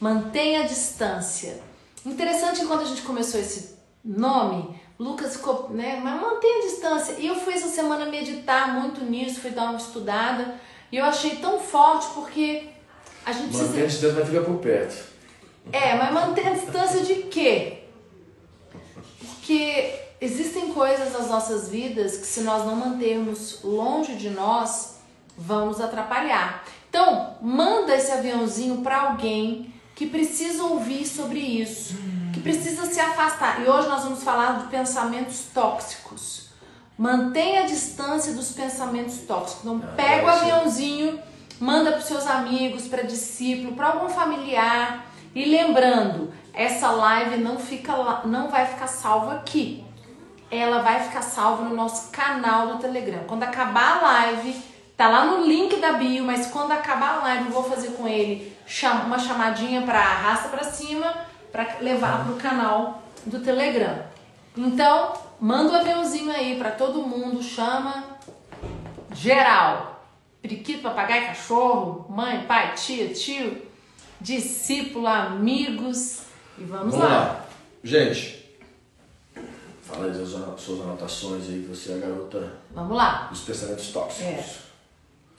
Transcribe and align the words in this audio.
mantenha 0.00 0.60
a 0.60 0.66
distância. 0.66 1.60
Interessante 2.04 2.60
que 2.60 2.66
quando 2.66 2.82
a 2.82 2.86
gente 2.86 3.02
começou 3.02 3.40
esse 3.40 3.76
nome, 4.04 4.80
Lucas 4.98 5.36
ficou, 5.36 5.70
né, 5.70 6.00
mas 6.02 6.20
mantenha 6.20 6.58
a 6.58 6.66
distância. 6.66 7.16
E 7.18 7.26
eu 7.26 7.36
fui 7.36 7.54
essa 7.54 7.68
semana 7.68 8.06
meditar 8.06 8.74
muito 8.74 9.04
nisso, 9.04 9.40
fui 9.40 9.50
dar 9.50 9.70
uma 9.70 9.78
estudada, 9.78 10.54
e 10.90 10.96
eu 10.96 11.04
achei 11.04 11.36
tão 11.36 11.60
forte 11.60 12.06
porque 12.14 12.68
a 13.24 13.32
gente 13.32 13.48
precisa... 13.48 13.68
Mantenha 13.68 13.84
a 13.84 13.88
distância, 13.88 14.16
mas 14.18 14.28
fica 14.28 14.40
por 14.42 14.56
perto. 14.56 15.08
É, 15.72 15.94
mas 15.96 16.12
mantenha 16.12 16.50
a 16.50 16.54
distância 16.54 17.00
de 17.02 17.14
quê? 17.24 17.84
Porque 19.20 19.94
existem 20.20 20.72
coisas 20.72 21.12
nas 21.12 21.28
nossas 21.28 21.68
vidas 21.68 22.16
que 22.16 22.26
se 22.26 22.40
nós 22.40 22.64
não 22.64 22.74
mantermos 22.74 23.60
longe 23.62 24.14
de 24.14 24.30
nós, 24.30 25.00
vão 25.36 25.66
nos 25.66 25.80
atrapalhar. 25.80 26.64
Então, 26.88 27.36
manda 27.42 27.94
esse 27.94 28.10
aviãozinho 28.10 28.80
para 28.80 29.02
alguém 29.02 29.72
que 29.98 30.06
precisa 30.06 30.62
ouvir 30.62 31.04
sobre 31.04 31.40
isso, 31.40 31.96
que 32.32 32.38
precisa 32.38 32.86
se 32.86 33.00
afastar. 33.00 33.60
E 33.60 33.68
hoje 33.68 33.88
nós 33.88 34.04
vamos 34.04 34.22
falar 34.22 34.60
de 34.60 34.68
pensamentos 34.68 35.46
tóxicos. 35.52 36.50
Mantenha 36.96 37.62
a 37.62 37.66
distância 37.66 38.32
dos 38.32 38.52
pensamentos 38.52 39.18
tóxicos. 39.26 39.64
Então, 39.64 39.82
ah, 39.82 39.94
pega 39.96 40.24
o 40.24 40.28
aviãozinho, 40.28 41.20
manda 41.58 41.90
para 41.90 42.00
seus 42.00 42.28
amigos, 42.28 42.86
para 42.86 43.02
discípulo, 43.02 43.74
para 43.74 43.88
algum 43.88 44.08
familiar. 44.08 45.04
E 45.34 45.44
lembrando, 45.46 46.32
essa 46.54 46.92
live 46.92 47.38
não 47.38 47.58
fica 47.58 47.92
não 48.24 48.48
vai 48.50 48.66
ficar 48.66 48.86
salva 48.86 49.34
aqui. 49.34 49.84
Ela 50.48 50.80
vai 50.80 51.02
ficar 51.02 51.22
salva 51.22 51.64
no 51.64 51.74
nosso 51.74 52.12
canal 52.12 52.68
do 52.68 52.78
Telegram. 52.78 53.24
Quando 53.26 53.42
acabar 53.42 53.98
a 53.98 54.02
live, 54.02 54.62
Tá 54.98 55.06
lá 55.06 55.26
no 55.26 55.46
link 55.46 55.76
da 55.76 55.92
bio, 55.92 56.24
mas 56.24 56.48
quando 56.48 56.72
acabar 56.72 57.18
a 57.18 57.22
live 57.22 57.44
eu 57.44 57.52
vou 57.52 57.62
fazer 57.62 57.90
com 57.92 58.08
ele 58.08 58.52
uma 59.04 59.18
chamadinha 59.18 59.82
para 59.82 59.98
arrasta 59.98 60.48
para 60.48 60.64
cima 60.64 61.14
para 61.50 61.78
levar 61.80 62.24
pro 62.24 62.36
canal 62.36 63.02
do 63.24 63.40
Telegram. 63.40 64.02
Então, 64.56 65.14
manda 65.40 65.70
o 65.70 65.72
um 65.72 65.76
aviãozinho 65.76 66.30
aí 66.30 66.56
para 66.58 66.72
todo 66.72 67.02
mundo, 67.02 67.42
chama 67.42 68.18
geral. 69.12 70.04
Periquito, 70.42 70.82
papagaio, 70.82 71.26
cachorro, 71.26 72.06
mãe, 72.08 72.44
pai, 72.46 72.74
tia, 72.74 73.08
tio, 73.12 73.62
discípulo, 74.20 75.06
amigos 75.06 76.20
e 76.58 76.64
vamos, 76.64 76.94
vamos 76.94 76.98
lá. 76.98 77.08
lá. 77.08 77.44
Gente, 77.82 78.44
fala 79.82 80.06
aí 80.06 80.12
das 80.12 80.28
suas 80.28 80.80
anotações 80.80 81.48
aí, 81.48 81.62
você 81.62 81.92
é 81.92 81.94
a 81.96 81.98
garota. 81.98 82.52
Vamos 82.72 82.96
lá. 82.96 83.28
Dos 83.30 83.40
pensamentos 83.40 83.88
tóxicos. 83.88 84.26
É. 84.26 84.67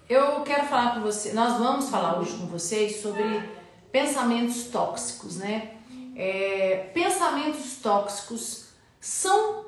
Eu 0.09 0.41
quero 0.41 0.65
falar 0.65 0.95
com 0.95 1.01
você, 1.01 1.33
nós 1.33 1.59
vamos 1.59 1.89
falar 1.89 2.17
hoje 2.17 2.35
com 2.35 2.47
vocês 2.47 2.99
sobre 2.99 3.47
pensamentos 3.91 4.63
tóxicos, 4.63 5.37
né? 5.37 5.73
É, 6.15 6.89
pensamentos 6.95 7.75
tóxicos 7.75 8.69
são 8.99 9.65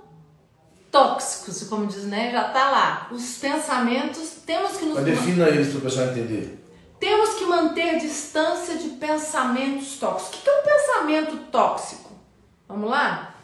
tóxicos, 0.90 1.62
como 1.70 1.86
diz, 1.86 2.06
né? 2.06 2.32
Já 2.32 2.46
tá 2.46 2.72
lá. 2.72 3.08
Os 3.12 3.38
pensamentos, 3.38 4.38
temos 4.44 4.78
que 4.78 4.86
nos. 4.86 4.96
Mas 4.96 5.06
defina 5.06 5.48
eles 5.48 5.70
para 5.70 5.78
o 5.78 5.82
pessoal 5.82 6.08
entender. 6.08 6.66
Temos 7.00 7.36
que 7.36 7.46
manter 7.46 8.00
distância 8.00 8.78
de 8.78 8.90
pensamentos 8.90 10.00
tóxicos. 10.00 10.40
O 10.40 10.42
que 10.42 10.50
é 10.50 10.60
um 10.60 10.64
pensamento 10.64 11.38
tóxico? 11.52 12.12
Vamos 12.68 12.90
lá? 12.90 13.36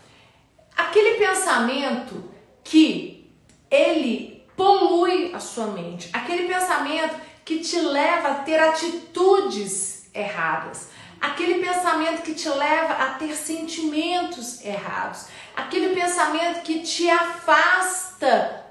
Aquele 0.75 1.19
pensamento 1.19 2.23
que 2.63 3.31
ele 3.69 4.36
polui 4.57 5.33
a 5.33 5.39
sua 5.39 5.67
mente. 5.67 6.09
Aquele 6.11 6.47
pensamento 6.47 7.15
que 7.45 7.59
te 7.59 7.79
leva 7.79 8.29
a 8.29 8.35
ter 8.35 8.59
atitudes 8.59 10.09
erradas. 10.13 10.89
Aquele 11.21 11.63
pensamento 11.63 12.23
que 12.23 12.33
te 12.33 12.49
leva 12.49 12.93
a 12.93 13.09
ter 13.13 13.33
sentimentos 13.35 14.63
errados. 14.65 15.27
Aquele 15.55 15.95
pensamento 15.95 16.63
que 16.63 16.81
te 16.81 17.09
afasta 17.09 18.65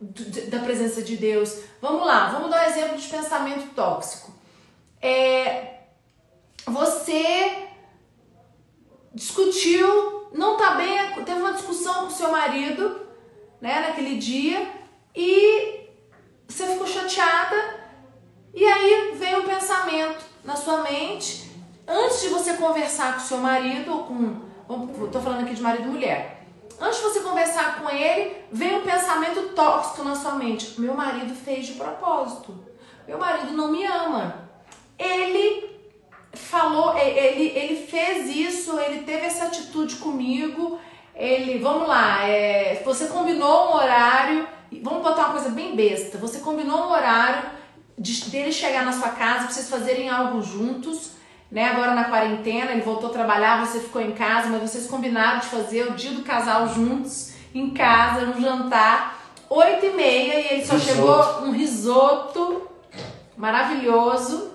da 0.00 0.58
presença 0.60 1.02
de 1.02 1.16
Deus. 1.16 1.58
Vamos 1.80 2.06
lá, 2.06 2.30
vamos 2.30 2.50
dar 2.50 2.62
um 2.62 2.70
exemplo 2.70 2.96
de 2.96 3.08
pensamento 3.08 3.74
tóxico. 3.74 4.32
É, 5.00 5.80
você 6.66 7.68
discutiu, 9.14 10.28
não 10.32 10.56
tá 10.56 10.74
bem, 10.76 11.24
teve 11.24 11.40
uma 11.40 11.52
discussão 11.52 12.04
com 12.04 12.10
seu 12.10 12.30
marido, 12.30 13.06
né, 13.60 13.88
naquele 13.88 14.16
dia, 14.16 14.81
e 15.14 15.88
você 16.48 16.66
ficou 16.66 16.86
chateada. 16.86 17.82
E 18.54 18.64
aí 18.64 19.12
vem 19.14 19.36
um 19.36 19.46
pensamento 19.46 20.24
na 20.44 20.54
sua 20.56 20.82
mente. 20.82 21.50
Antes 21.86 22.22
de 22.22 22.28
você 22.28 22.54
conversar 22.54 23.14
com 23.14 23.20
seu 23.20 23.38
marido 23.38 23.90
ou 23.92 24.04
com 24.04 24.52
estou 25.04 25.20
falando 25.20 25.42
aqui 25.42 25.54
de 25.54 25.62
marido 25.62 25.84
e 25.84 25.92
mulher. 25.92 26.46
Antes 26.80 26.98
de 26.98 27.04
você 27.04 27.20
conversar 27.20 27.80
com 27.80 27.90
ele 27.90 28.36
vem 28.50 28.76
um 28.76 28.82
pensamento 28.82 29.54
tóxico 29.54 30.02
na 30.02 30.14
sua 30.14 30.32
mente. 30.34 30.80
Meu 30.80 30.94
marido 30.94 31.34
fez 31.34 31.66
de 31.66 31.74
propósito. 31.74 32.58
Meu 33.06 33.18
marido 33.18 33.52
não 33.52 33.70
me 33.70 33.84
ama. 33.84 34.48
Ele 34.98 35.70
falou 36.34 36.96
ele 36.96 37.52
ele 37.54 37.86
fez 37.86 38.34
isso 38.34 38.78
ele 38.80 39.02
teve 39.02 39.26
essa 39.26 39.46
atitude 39.46 39.96
comigo. 39.96 40.78
Ele 41.14 41.58
vamos 41.58 41.88
lá 41.88 42.26
é, 42.26 42.82
você 42.84 43.06
combinou 43.06 43.70
um 43.70 43.74
horário 43.76 44.48
Vamos 44.82 45.02
botar 45.02 45.24
uma 45.26 45.32
coisa 45.32 45.50
bem 45.50 45.74
besta. 45.76 46.18
Você 46.18 46.38
combinou 46.38 46.78
um 46.88 46.92
horário 46.92 47.50
de, 47.98 48.30
dele 48.30 48.52
chegar 48.52 48.84
na 48.84 48.92
sua 48.92 49.10
casa, 49.10 49.44
pra 49.44 49.50
vocês 49.50 49.68
fazerem 49.68 50.08
algo 50.08 50.40
juntos, 50.42 51.12
né? 51.50 51.66
Agora 51.70 51.94
na 51.94 52.04
quarentena, 52.04 52.72
ele 52.72 52.80
voltou 52.82 53.10
a 53.10 53.12
trabalhar, 53.12 53.64
você 53.66 53.80
ficou 53.80 54.00
em 54.00 54.12
casa, 54.12 54.48
mas 54.48 54.62
vocês 54.70 54.86
combinaram 54.86 55.40
de 55.40 55.46
fazer 55.46 55.88
o 55.88 55.92
dia 55.92 56.12
do 56.12 56.22
casal 56.22 56.68
juntos, 56.68 57.32
em 57.54 57.70
casa, 57.70 58.24
um 58.26 58.40
jantar, 58.40 59.18
oito 59.50 59.84
e 59.86 59.90
meia, 59.90 60.40
e 60.40 60.54
ele 60.54 60.64
só 60.66 60.74
risoto. 60.74 60.94
chegou 60.94 61.42
um 61.46 61.50
risoto 61.52 62.68
maravilhoso. 63.36 64.50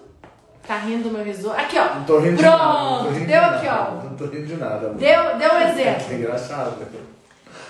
Tá 0.67 0.77
rindo 0.79 1.07
do 1.07 1.15
meu 1.15 1.23
risoto? 1.23 1.55
Aqui, 1.57 1.77
ó. 1.79 1.95
Não 1.95 2.03
tô 2.03 2.19
rindo 2.19 2.37
Pronto, 2.37 3.13
de 3.13 3.19
nada. 3.19 3.25
Deu 3.25 3.25
de 3.25 3.35
aqui, 3.55 3.65
nada. 3.67 3.89
ó. 3.89 4.03
Não 4.03 4.15
tô 4.17 4.25
rindo 4.25 4.47
de 4.47 4.57
nada. 4.57 4.89
Deu, 4.89 5.37
deu 5.37 5.53
um 5.53 5.61
exemplo. 5.69 6.05
É 6.11 6.15
engraçado. 6.15 6.77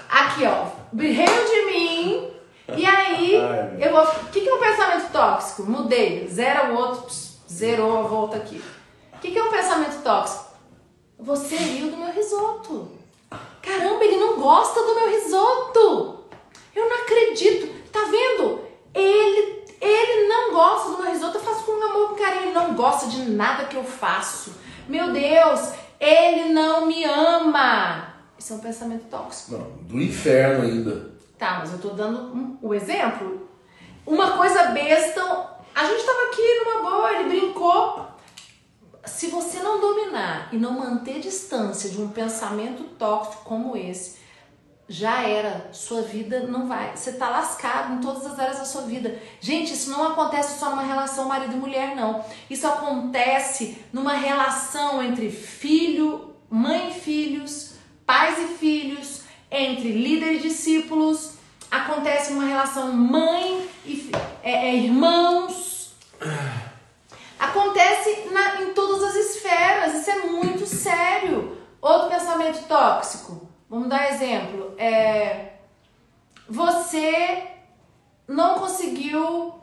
Aqui, 0.10 0.46
ó. 0.46 0.66
Riu 0.98 1.26
de 1.26 1.66
mim, 1.72 2.28
e 2.76 2.86
aí, 2.86 3.34
eu 3.80 3.92
vou. 3.92 4.04
O 4.04 4.26
que, 4.32 4.42
que 4.42 4.50
é 4.50 4.54
um 4.54 4.60
pensamento 4.60 5.12
tóxico? 5.12 5.64
Mudei, 5.64 6.28
zero 6.28 6.74
o 6.74 6.78
outro, 6.78 7.16
zerou, 7.50 8.08
volta 8.08 8.38
aqui. 8.38 8.62
O 9.14 9.20
que, 9.20 9.32
que 9.32 9.40
é 9.40 9.44
um 9.44 9.52
pensamento 9.52 10.02
tóxico? 10.04 10.46
Você 11.20 11.56
riu 11.56 11.90
do 11.90 11.98
meu 11.98 12.12
risoto. 12.12 12.92
Caramba, 13.62 14.04
ele 14.04 14.18
não 14.18 14.40
gosta 14.40 14.82
do 14.82 14.96
meu 14.96 15.10
risoto. 15.10 16.20
Eu 16.76 16.90
não 16.90 17.02
acredito. 17.02 17.68
Tá 17.92 18.02
vendo? 18.04 18.62
Ele, 18.94 19.66
ele 19.82 20.28
não 20.28 20.54
gosta 20.54 20.92
do 20.92 21.02
meu 21.02 21.12
risoto. 21.12 21.38
Eu 21.38 21.42
faço 21.42 21.64
com 21.66 21.84
amor, 21.84 22.10
com 22.10 22.16
carinho. 22.16 22.44
Ele 22.44 22.52
não 22.52 22.76
gosta 22.76 23.08
de 23.08 23.30
nada 23.32 23.66
que 23.66 23.76
eu 23.76 23.84
faço. 23.84 24.54
Meu 24.88 25.12
Deus, 25.12 25.74
ele 26.00 26.54
não 26.54 26.86
me 26.86 27.04
ama. 27.04 28.14
Isso 28.38 28.54
é 28.54 28.56
um 28.56 28.60
pensamento 28.60 29.06
tóxico. 29.10 29.54
Não, 29.54 29.72
do 29.82 30.00
inferno 30.00 30.64
ainda. 30.64 31.17
Tá, 31.38 31.58
mas 31.60 31.72
eu 31.72 31.80
tô 31.80 31.90
dando 31.90 32.36
um, 32.36 32.58
o 32.62 32.74
exemplo. 32.74 33.48
Uma 34.06 34.38
coisa 34.38 34.72
besta, 34.72 35.22
a 35.76 35.86
gente 35.86 36.04
tava 36.04 36.30
aqui 36.30 36.64
numa 36.64 36.90
boa, 36.90 37.14
ele 37.14 37.30
brincou. 37.30 38.08
Se 39.06 39.28
você 39.28 39.60
não 39.60 39.80
dominar 39.80 40.50
e 40.52 40.58
não 40.58 40.72
manter 40.72 41.20
distância 41.20 41.90
de 41.90 42.02
um 42.02 42.10
pensamento 42.10 42.84
tóxico 42.96 43.44
como 43.44 43.78
esse, 43.78 44.18
já 44.90 45.22
era, 45.22 45.70
sua 45.74 46.02
vida 46.02 46.42
não 46.42 46.68
vai. 46.68 46.96
Você 46.96 47.14
tá 47.14 47.30
lascado 47.30 47.94
em 47.94 48.02
todas 48.02 48.26
as 48.26 48.40
áreas 48.40 48.60
da 48.60 48.66
sua 48.66 48.84
vida. 48.84 49.20
Gente, 49.40 49.74
isso 49.74 49.92
não 49.92 50.08
acontece 50.08 50.60
só 50.60 50.70
numa 50.70 50.84
relação 50.84 51.28
marido 51.28 51.54
e 51.54 51.58
mulher, 51.58 51.96
não. 51.96 52.24
Isso 52.50 52.66
acontece 52.66 53.78
numa 53.92 54.14
relação 54.14 55.04
entre 55.04 55.30
filho, 55.30 56.34
mãe 56.50 56.90
e 56.90 56.94
filhos, 56.94 57.74
pais 58.06 58.38
e 58.40 58.48
filhos, 58.56 59.24
entre 59.52 59.92
líder 59.92 60.36
e 60.36 60.40
discípulos, 60.40 61.37
acontece 61.70 62.34
uma 62.34 62.46
relação 62.46 62.92
mãe 62.92 63.70
e 63.86 64.12
é, 64.44 64.70
é, 64.70 64.76
irmãos. 64.76 65.96
Acontece 67.40 68.30
na, 68.32 68.62
em 68.62 68.74
todas 68.74 69.04
as 69.04 69.16
esferas, 69.16 69.94
isso 69.96 70.10
é 70.10 70.26
muito 70.26 70.66
sério. 70.66 71.58
Outro 71.80 72.10
pensamento 72.10 72.68
tóxico, 72.68 73.48
vamos 73.70 73.88
dar 73.88 74.12
exemplo, 74.12 74.74
é 74.78 75.54
você 76.50 77.48
não 78.28 78.60
conseguiu 78.60 79.54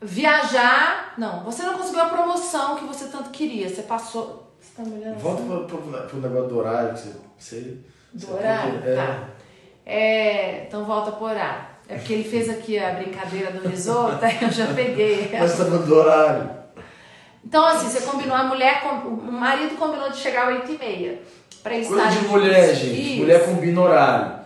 viajar, 0.00 1.14
não, 1.16 1.44
você 1.44 1.62
não 1.62 1.78
conseguiu 1.78 2.02
a 2.02 2.08
promoção 2.08 2.76
que 2.76 2.84
você 2.84 3.06
tanto 3.06 3.30
queria, 3.30 3.68
você 3.68 3.82
passou. 3.82 4.54
Você 4.60 4.70
tá 4.76 4.82
me 4.82 5.14
Volta 5.14 5.42
assim? 5.42 5.48
pro, 5.48 5.66
pro, 5.66 6.02
pro 6.08 6.20
negócio 6.20 6.48
do 6.48 6.58
horário 6.58 6.94
que 6.94 7.00
você, 7.00 7.14
você 7.38 7.78
do 8.12 8.34
horário? 8.34 8.82
É. 8.84 8.94
Tá. 8.94 9.02
É, 9.02 9.35
então 10.66 10.84
volta 10.84 11.12
por 11.12 11.30
horário. 11.30 11.64
É 11.88 11.94
porque 11.94 12.14
ele 12.14 12.24
fez 12.24 12.48
aqui 12.48 12.76
a 12.78 12.94
brincadeira 12.94 13.52
do 13.52 13.68
risoto, 13.68 14.24
aí 14.24 14.38
eu 14.42 14.50
já 14.50 14.66
peguei. 14.74 15.30
Mas 15.32 15.56
tá 15.56 15.64
no 15.64 15.94
horário. 15.94 16.50
Então, 17.44 17.64
assim, 17.64 17.88
você 17.88 18.00
combinou, 18.00 18.34
a 18.34 18.42
mulher, 18.42 18.82
o 19.04 19.30
marido 19.30 19.76
combinou 19.76 20.10
de 20.10 20.16
chegar 20.16 20.48
às 20.48 20.62
8 20.62 20.72
e 20.72 20.78
meia. 20.78 21.22
Pra 21.62 21.76
estar 21.78 21.94
Coisa 21.94 22.10
de 22.10 22.28
mulher, 22.28 22.74
gente. 22.74 23.00
Isso. 23.00 23.20
Mulher 23.20 23.46
combina 23.46 23.80
horário. 23.80 24.36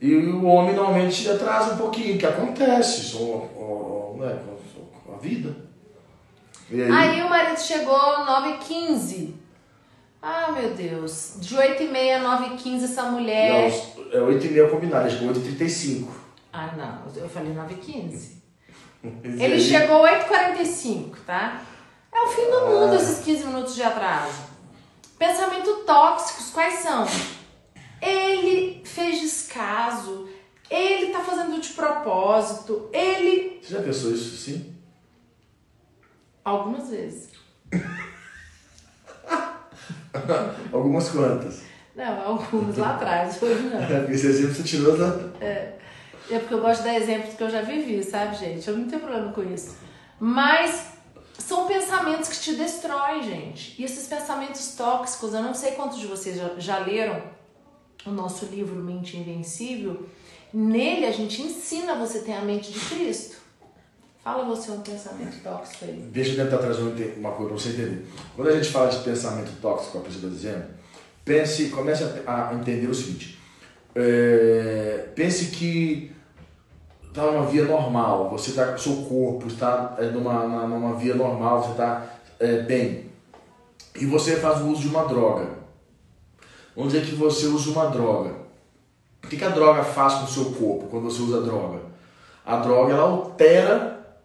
E 0.00 0.14
o 0.14 0.44
homem 0.44 0.74
normalmente 0.74 1.28
atrasa 1.30 1.74
um 1.74 1.76
pouquinho, 1.76 2.18
que 2.18 2.26
acontece. 2.26 3.02
Isso, 3.02 3.18
né, 4.18 4.38
com 5.06 5.14
a 5.14 5.18
vida. 5.18 5.54
Aí? 6.70 6.82
aí? 6.82 7.22
o 7.22 7.28
marido 7.28 7.60
chegou 7.60 7.96
9h15. 7.96 9.34
Ah, 10.20 10.50
meu 10.50 10.70
Deus. 10.70 11.36
De 11.38 11.54
8h30 11.54 12.16
a 12.16 12.38
9h15 12.38 12.84
essa 12.84 13.04
mulher. 13.04 13.70
Não, 13.70 13.97
é 14.12 14.18
8h30 14.18 14.70
combinado, 14.70 15.10
chegou 15.10 15.32
8h35. 15.32 16.08
Ah, 16.52 16.72
não. 16.76 17.12
Eu 17.14 17.28
falei 17.28 17.52
9h15. 17.52 18.38
Ele 19.22 19.60
chegou 19.60 20.02
8h45, 20.02 21.16
tá? 21.26 21.62
É 22.12 22.20
o 22.20 22.26
fim 22.28 22.50
do 22.50 22.60
mundo 22.66 22.92
ah. 22.92 22.96
esses 22.96 23.24
15 23.24 23.44
minutos 23.46 23.74
de 23.74 23.82
atraso. 23.82 24.48
Pensamento 25.18 25.84
tóxicos, 25.84 26.50
quais 26.50 26.80
são? 26.80 27.06
Ele 28.00 28.82
fez 28.84 29.20
descaso, 29.20 30.28
ele 30.70 31.12
tá 31.12 31.20
fazendo 31.20 31.60
de 31.60 31.70
propósito, 31.70 32.88
ele. 32.92 33.60
Você 33.62 33.74
já 33.74 33.82
pensou 33.82 34.12
isso 34.12 34.36
sim? 34.36 34.74
Algumas 36.44 36.90
vezes. 36.90 37.30
Algumas 40.72 41.08
quantas? 41.10 41.67
Não, 41.98 42.22
algumas 42.22 42.78
lá 42.78 42.94
atrás, 42.94 43.36
hoje 43.42 43.64
não. 43.64 43.82
É, 43.82 43.98
porque 43.98 44.12
esse 44.12 44.28
exemplo 44.28 44.54
você 44.54 44.62
tirou 44.62 44.96
da. 44.96 45.44
É. 45.44 45.72
É 46.30 46.38
porque 46.38 46.54
eu 46.54 46.60
gosto 46.60 46.82
de 46.82 46.88
dar 46.88 46.94
exemplos 46.94 47.34
que 47.34 47.42
eu 47.42 47.50
já 47.50 47.62
vivi, 47.62 48.04
sabe, 48.04 48.36
gente? 48.36 48.68
Eu 48.68 48.76
não 48.76 48.86
tenho 48.86 49.00
problema 49.00 49.32
com 49.32 49.42
isso. 49.42 49.76
Mas 50.20 50.92
são 51.38 51.66
pensamentos 51.66 52.28
que 52.28 52.38
te 52.38 52.54
destroem, 52.54 53.22
gente. 53.22 53.74
E 53.80 53.84
esses 53.84 54.06
pensamentos 54.06 54.74
tóxicos, 54.76 55.32
eu 55.34 55.42
não 55.42 55.54
sei 55.54 55.72
quantos 55.72 55.98
de 55.98 56.06
vocês 56.06 56.36
já, 56.36 56.50
já 56.58 56.78
leram 56.78 57.20
o 58.06 58.10
nosso 58.10 58.44
livro 58.46 58.76
Mente 58.76 59.16
Invencível. 59.16 60.06
Nele 60.52 61.06
a 61.06 61.12
gente 61.12 61.42
ensina 61.42 61.94
você 61.94 62.20
ter 62.20 62.34
a 62.34 62.42
mente 62.42 62.72
de 62.72 62.78
Cristo. 62.78 63.36
Fala 64.22 64.44
você 64.44 64.70
um 64.70 64.80
pensamento 64.80 65.42
tóxico 65.42 65.86
aí. 65.86 66.08
Deixa 66.12 66.32
eu 66.32 66.44
tentar 66.44 66.58
trazer 66.58 66.82
uma 67.16 67.32
coisa 67.32 67.52
para 67.52 67.58
você 67.58 67.68
entender. 67.70 68.06
Quando 68.36 68.48
a 68.48 68.52
gente 68.52 68.68
fala 68.68 68.90
de 68.90 68.98
pensamento 68.98 69.50
tóxico, 69.62 69.98
a 69.98 70.00
pessoa 70.02 70.26
está 70.26 70.28
dizendo, 70.28 70.77
pense, 71.28 71.68
comece 71.68 72.04
a 72.26 72.54
entender 72.54 72.86
o 72.86 72.94
seguinte. 72.94 73.38
É, 73.94 75.08
pense 75.14 75.46
que 75.46 76.10
está 77.06 77.30
numa 77.30 77.44
via 77.46 77.64
normal, 77.64 78.30
você 78.30 78.50
está 78.50 78.76
seu 78.78 78.96
corpo 79.02 79.46
está 79.46 79.96
é, 79.98 80.06
numa, 80.06 80.66
numa 80.66 80.96
via 80.96 81.14
normal, 81.14 81.62
você 81.62 81.72
está 81.72 82.06
é, 82.40 82.62
bem. 82.62 83.10
E 83.94 84.06
você 84.06 84.36
faz 84.36 84.62
o 84.62 84.68
uso 84.68 84.82
de 84.82 84.88
uma 84.88 85.04
droga. 85.04 85.58
Vamos 86.74 86.92
dizer 86.92 87.04
que 87.04 87.14
você 87.14 87.46
usa 87.46 87.70
uma 87.70 87.86
droga. 87.86 88.32
O 89.22 89.28
que, 89.28 89.36
que 89.36 89.44
a 89.44 89.50
droga 89.50 89.82
faz 89.82 90.14
com 90.14 90.24
o 90.24 90.28
seu 90.28 90.44
corpo 90.52 90.86
quando 90.86 91.04
você 91.04 91.20
usa 91.20 91.38
a 91.38 91.40
droga? 91.40 91.80
A 92.46 92.56
droga 92.56 92.94
ela 92.94 93.02
altera 93.02 94.16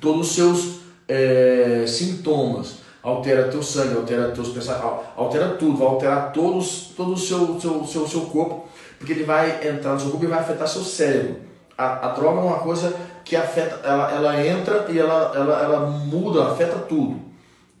todos 0.00 0.28
os 0.28 0.34
seus 0.34 0.80
é, 1.08 1.84
sintomas, 1.86 2.77
altera 3.08 3.48
teu 3.48 3.62
sangue, 3.62 3.96
altera 3.96 4.30
teus 4.30 4.48
pensamentos, 4.48 5.06
altera 5.16 5.50
tudo, 5.50 5.76
vai 5.76 5.88
alterar 5.88 6.32
todos, 6.32 6.92
todo 6.96 7.12
o 7.12 7.16
seu, 7.16 7.60
seu, 7.60 7.84
seu, 7.84 8.06
seu 8.06 8.20
corpo, 8.22 8.66
porque 8.98 9.12
ele 9.12 9.24
vai 9.24 9.68
entrar 9.68 9.94
no 9.94 10.00
seu 10.00 10.10
corpo 10.10 10.24
e 10.24 10.28
vai 10.28 10.40
afetar 10.40 10.68
seu 10.68 10.82
cérebro 10.82 11.48
a, 11.78 12.08
a 12.08 12.12
droga 12.12 12.40
é 12.40 12.42
uma 12.42 12.58
coisa 12.58 12.92
que 13.24 13.36
afeta, 13.36 13.86
ela, 13.86 14.10
ela 14.10 14.44
entra 14.44 14.86
e 14.90 14.98
ela, 14.98 15.32
ela, 15.34 15.62
ela 15.62 15.86
muda, 15.86 16.48
afeta 16.48 16.76
tudo. 16.80 17.20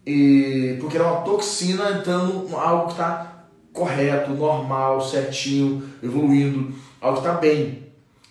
E, 0.06 0.78
porque 0.80 0.96
ela 0.96 1.08
é 1.08 1.10
uma 1.10 1.20
toxina 1.22 1.90
entrando 1.90 2.56
algo 2.56 2.86
que 2.86 2.92
está 2.92 3.44
correto, 3.72 4.30
normal, 4.30 5.00
certinho, 5.00 5.82
evoluindo, 6.00 6.72
algo 7.00 7.20
que 7.20 7.26
está 7.26 7.38
bem. 7.38 7.88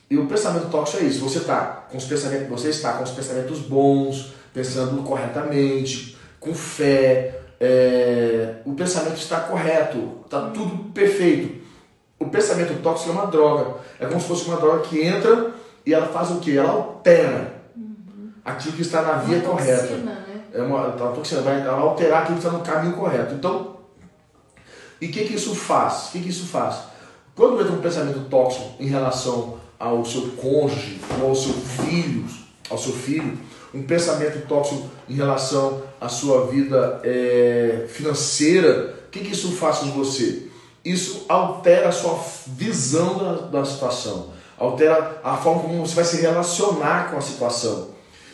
E 0.09 0.17
o 0.17 0.25
pensamento 0.25 0.69
tóxico 0.69 1.03
é 1.03 1.07
isso, 1.07 1.19
você 1.19 1.41
tá 1.41 1.85
com 1.91 1.97
os 1.97 2.05
pensamentos, 2.05 2.47
você 2.47 2.69
está 2.69 2.93
com 2.93 3.03
os 3.03 3.11
pensamentos 3.11 3.59
bons, 3.59 4.33
pensando 4.53 5.03
corretamente, 5.03 6.16
com 6.47 6.53
fé, 6.53 7.41
é, 7.59 8.55
o 8.65 8.73
pensamento 8.73 9.17
está 9.17 9.41
correto, 9.41 10.19
está 10.25 10.49
tudo 10.49 10.91
perfeito. 10.93 11.65
O 12.17 12.27
pensamento 12.29 12.81
tóxico 12.81 13.09
é 13.09 13.13
uma 13.13 13.27
droga. 13.27 13.75
É 13.99 14.05
como 14.05 14.19
se 14.19 14.27
fosse 14.27 14.45
uma 14.45 14.57
droga 14.57 14.79
que 14.79 15.01
entra 15.01 15.51
e 15.85 15.93
ela 15.93 16.07
faz 16.07 16.31
o 16.31 16.39
que? 16.39 16.57
Ela 16.57 16.71
altera 16.71 17.61
uhum. 17.75 18.31
aquilo 18.43 18.75
que 18.75 18.81
está 18.81 19.01
na 19.01 19.13
via 19.13 19.37
uma 19.37 19.49
correta. 19.49 19.87
Toxina, 19.87 20.11
né? 20.11 20.41
É 20.53 20.61
uma, 20.61 20.87
uma 20.87 21.11
toxina, 21.11 21.41
vai 21.41 21.67
alterar 21.67 22.23
aquilo 22.23 22.39
que 22.39 22.45
está 22.45 22.57
no 22.57 22.63
caminho 22.63 22.95
correto. 22.95 23.33
Então, 23.33 23.77
e 24.99 25.07
o 25.07 25.11
que, 25.11 25.25
que 25.25 25.35
isso 25.35 25.53
faz? 25.53 26.07
O 26.07 26.11
que, 26.13 26.21
que 26.21 26.29
isso 26.29 26.47
faz? 26.47 26.79
Quando 27.35 27.61
entra 27.61 27.73
um 27.73 27.81
pensamento 27.81 28.27
tóxico 28.29 28.71
em 28.79 28.87
relação 28.87 29.57
ao 29.79 30.03
seu 30.03 30.29
cônjuge 30.31 30.99
ou 31.21 31.29
ao 31.29 31.35
seu 31.35 31.53
filho, 31.53 32.25
ao 32.67 32.77
seu 32.79 32.93
filho, 32.93 33.37
um 33.73 33.83
pensamento 33.83 34.47
tóxico 34.47 34.89
em 35.07 35.13
relação 35.13 35.83
à 35.99 36.09
sua 36.09 36.47
vida 36.47 37.01
é, 37.03 37.85
financeira, 37.89 38.95
o 39.07 39.09
que, 39.09 39.19
que 39.19 39.31
isso 39.31 39.51
faz 39.53 39.79
com 39.79 39.91
você? 39.91 40.47
Isso 40.83 41.25
altera 41.27 41.89
a 41.89 41.91
sua 41.91 42.19
visão 42.47 43.17
da, 43.17 43.59
da 43.59 43.65
situação 43.65 44.37
altera 44.57 45.19
a 45.23 45.37
forma 45.37 45.61
como 45.61 45.85
você 45.85 45.95
vai 45.95 46.03
se 46.03 46.21
relacionar 46.21 47.11
com 47.11 47.17
a 47.17 47.21
situação. 47.21 47.89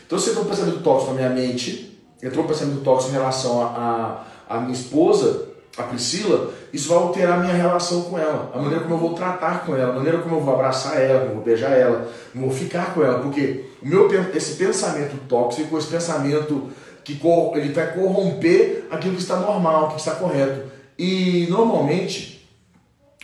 Então, 0.06 0.18
se 0.18 0.30
entrou 0.30 0.46
um 0.46 0.50
pensamento 0.50 0.82
tóxico 0.82 1.14
na 1.14 1.18
minha 1.18 1.30
mente, 1.30 2.00
entrou 2.22 2.46
um 2.46 2.48
pensamento 2.48 2.82
tóxico 2.82 3.12
em 3.12 3.18
relação 3.18 3.62
a, 3.62 4.26
a, 4.50 4.56
a 4.56 4.62
minha 4.62 4.74
esposa, 4.74 5.50
a 5.78 5.84
Priscila, 5.84 6.52
isso 6.72 6.90
vai 6.90 6.98
alterar 7.00 7.40
a 7.40 7.42
minha 7.42 7.54
relação 7.54 8.04
com 8.04 8.18
ela, 8.18 8.52
a 8.54 8.60
maneira 8.60 8.84
como 8.84 8.94
eu 8.94 9.00
vou 9.00 9.14
tratar 9.14 9.66
com 9.66 9.76
ela, 9.76 9.92
a 9.92 9.96
maneira 9.96 10.20
como 10.20 10.36
eu 10.36 10.42
vou 10.42 10.54
abraçar 10.54 11.02
ela, 11.02 11.22
como 11.22 11.32
eu 11.32 11.36
vou 11.36 11.44
beijar 11.44 11.72
ela, 11.72 12.08
como 12.32 12.46
eu 12.46 12.50
vou 12.50 12.58
ficar 12.58 12.94
com 12.94 13.04
ela, 13.04 13.20
porque 13.20 13.66
o 13.82 13.88
meu, 13.88 14.08
esse 14.36 14.56
pensamento 14.56 15.18
tóxico, 15.28 15.78
esse 15.78 15.88
pensamento 15.88 16.70
que 17.04 17.20
ele 17.56 17.74
vai 17.74 17.94
corromper 17.94 18.88
aquilo 18.90 19.16
que 19.16 19.22
está 19.22 19.38
normal, 19.38 19.90
que 19.90 20.00
está 20.00 20.16
correto. 20.16 20.72
E 20.98 21.48
normalmente, 21.50 22.48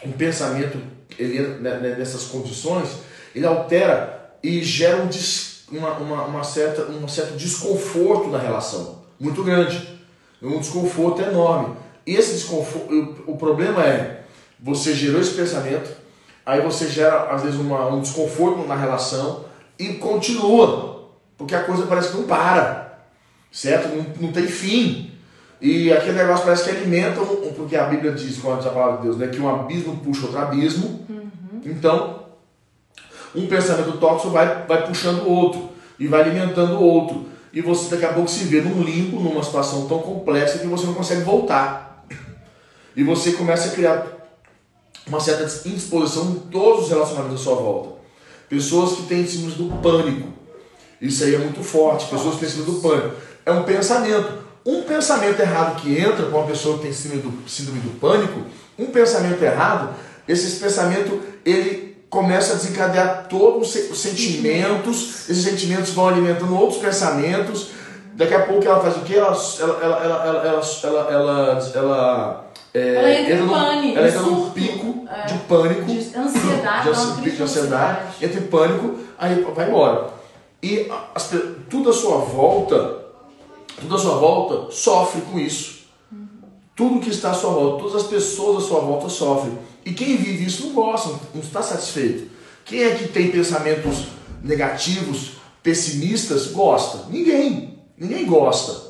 um 0.05 0.11
pensamento 0.11 0.79
ele 1.17 1.39
né, 1.59 1.77
né, 1.77 1.95
nessas 1.97 2.25
condições, 2.25 2.89
ele 3.33 3.45
altera 3.45 4.33
e 4.43 4.61
gera 4.63 4.97
um, 4.97 5.09
uma, 5.77 5.91
uma, 5.97 6.23
uma, 6.25 6.43
certa, 6.43 6.83
um 6.83 7.07
certo 7.07 7.35
desconforto 7.35 8.29
na 8.29 8.37
relação, 8.37 9.03
muito 9.19 9.43
grande, 9.43 9.99
um 10.41 10.59
desconforto 10.59 11.21
enorme. 11.21 11.75
E 12.05 12.15
esse 12.15 12.33
desconforto, 12.33 12.93
o, 12.93 13.33
o 13.33 13.37
problema 13.37 13.85
é, 13.85 14.23
você 14.59 14.93
gerou 14.93 15.19
esse 15.19 15.31
pensamento, 15.31 15.89
aí 16.45 16.61
você 16.61 16.87
gera 16.87 17.29
às 17.31 17.43
vezes 17.43 17.59
uma, 17.59 17.87
um 17.87 18.01
desconforto 18.01 18.65
na 18.67 18.75
relação 18.75 19.45
e 19.77 19.93
continua, 19.95 21.09
porque 21.37 21.55
a 21.55 21.63
coisa 21.63 21.85
parece 21.85 22.11
que 22.11 22.17
não 22.17 22.23
para, 22.23 22.88
certo? 23.51 23.95
Não, 23.95 24.05
não 24.19 24.31
tem 24.31 24.47
fim. 24.47 25.11
E 25.61 25.91
aquele 25.91 26.13
negócio 26.13 26.45
parece 26.45 26.63
que 26.63 26.69
alimenta, 26.69 27.19
porque 27.55 27.75
a 27.75 27.85
Bíblia 27.85 28.13
diz, 28.13 28.37
quando 28.37 28.59
diz 28.59 28.67
a 28.67 28.71
palavra 28.71 28.97
de 28.97 29.03
Deus, 29.03 29.17
né, 29.17 29.27
que 29.27 29.39
um 29.39 29.49
abismo 29.49 29.97
puxa 29.97 30.25
outro 30.25 30.39
abismo. 30.39 31.05
Uhum. 31.09 31.61
Então, 31.65 32.25
um 33.35 33.45
pensamento 33.47 33.97
tóxico 33.97 34.31
vai, 34.31 34.65
vai 34.65 34.87
puxando 34.87 35.23
o 35.23 35.29
outro 35.29 35.69
e 35.99 36.07
vai 36.07 36.21
alimentando 36.21 36.75
o 36.75 36.83
outro. 36.83 37.25
E 37.51 37.61
você 37.61 37.89
daqui 37.89 38.05
a 38.05 38.13
pouco 38.13 38.29
se 38.29 38.45
vê 38.45 38.61
num 38.61 38.81
limbo, 38.81 39.19
numa 39.19 39.43
situação 39.43 39.87
tão 39.87 39.99
complexa 39.99 40.59
que 40.59 40.67
você 40.67 40.85
não 40.85 40.93
consegue 40.93 41.21
voltar. 41.21 42.05
E 42.95 43.03
você 43.03 43.33
começa 43.33 43.69
a 43.69 43.71
criar 43.71 44.07
uma 45.07 45.19
certa 45.19 45.43
indisposição 45.67 46.31
em 46.31 46.35
todos 46.51 46.85
os 46.85 46.89
relacionamentos 46.89 47.41
à 47.41 47.43
sua 47.43 47.55
volta. 47.55 47.99
Pessoas 48.47 48.97
que 48.97 49.03
têm 49.03 49.25
síndrome 49.25 49.55
do 49.55 49.77
pânico. 49.77 50.29
Isso 51.01 51.23
aí 51.23 51.35
é 51.35 51.37
muito 51.37 51.63
forte. 51.63 52.09
Pessoas 52.09 52.35
que 52.35 52.41
têm 52.41 52.49
síndrome 52.49 52.71
do 52.73 52.81
pânico. 52.81 53.15
É 53.49 53.53
um 53.53 53.63
pensamento. 53.63 54.39
Um 54.65 54.83
pensamento 54.83 55.39
errado 55.39 55.81
que 55.81 55.97
entra 55.97 56.25
com 56.27 56.37
uma 56.37 56.45
pessoa 56.45 56.77
que 56.77 56.83
tem 56.83 56.93
síndrome 56.93 57.23
do, 57.23 57.49
síndrome 57.49 57.79
do 57.79 57.99
pânico, 57.99 58.41
um 58.77 58.87
pensamento 58.87 59.41
errado, 59.41 59.95
esse 60.27 60.59
pensamento 60.59 61.21
ele 61.43 61.97
começa 62.09 62.53
a 62.53 62.55
desencadear 62.55 63.25
todos 63.29 63.73
os 63.75 63.99
sentimentos, 63.99 65.29
esses 65.29 65.43
sentimentos 65.43 65.91
vão 65.91 66.07
alimentando 66.07 66.55
outros 66.55 66.79
pensamentos. 66.79 67.71
Daqui 68.13 68.33
a 68.33 68.41
pouco 68.41 68.65
ela 68.65 68.81
faz 68.81 68.97
o 68.97 69.01
quê? 69.01 69.15
Ela, 69.15 69.37
ela, 69.59 69.83
ela, 69.83 70.03
ela, 70.03 70.25
ela, 70.25 70.83
ela, 70.83 71.11
ela, 71.11 71.71
ela 71.73 72.49
é, 72.73 72.95
ela 72.95 73.11
entra, 73.11 73.35
em 73.35 73.47
pânico, 73.47 73.97
ela 73.97 74.07
entra 74.07 74.21
num 74.21 74.49
pico 74.51 75.07
é, 75.09 75.25
de 75.25 75.33
pânico, 75.39 75.85
de 75.85 76.15
ansiedade, 76.15 77.15
de, 77.15 77.21
pico 77.23 77.35
de 77.37 77.43
ansiedade, 77.43 77.99
entra 78.21 78.39
em 78.39 78.43
pânico, 78.43 78.99
aí 79.17 79.47
vai 79.55 79.67
embora. 79.67 80.07
E 80.61 80.87
as, 81.15 81.33
tudo 81.69 81.89
à 81.89 81.93
sua 81.93 82.17
volta 82.17 82.98
tudo 83.79 83.95
à 83.95 83.99
sua 83.99 84.15
volta 84.15 84.71
sofre 84.71 85.21
com 85.21 85.39
isso. 85.39 85.79
Tudo 86.75 86.99
que 86.99 87.09
está 87.09 87.31
à 87.31 87.33
sua 87.33 87.51
volta, 87.51 87.83
todas 87.83 88.03
as 88.03 88.07
pessoas 88.07 88.63
à 88.63 88.67
sua 88.67 88.79
volta 88.79 89.09
sofrem. 89.09 89.57
E 89.85 89.93
quem 89.93 90.17
vive 90.17 90.45
isso 90.45 90.67
não 90.67 90.73
gosta, 90.73 91.09
não 91.33 91.41
está 91.41 91.61
satisfeito. 91.61 92.29
Quem 92.63 92.83
é 92.83 92.95
que 92.95 93.07
tem 93.07 93.31
pensamentos 93.31 94.05
negativos, 94.43 95.31
pessimistas, 95.63 96.47
gosta? 96.47 97.09
Ninguém. 97.09 97.79
Ninguém 97.97 98.25
gosta. 98.25 98.89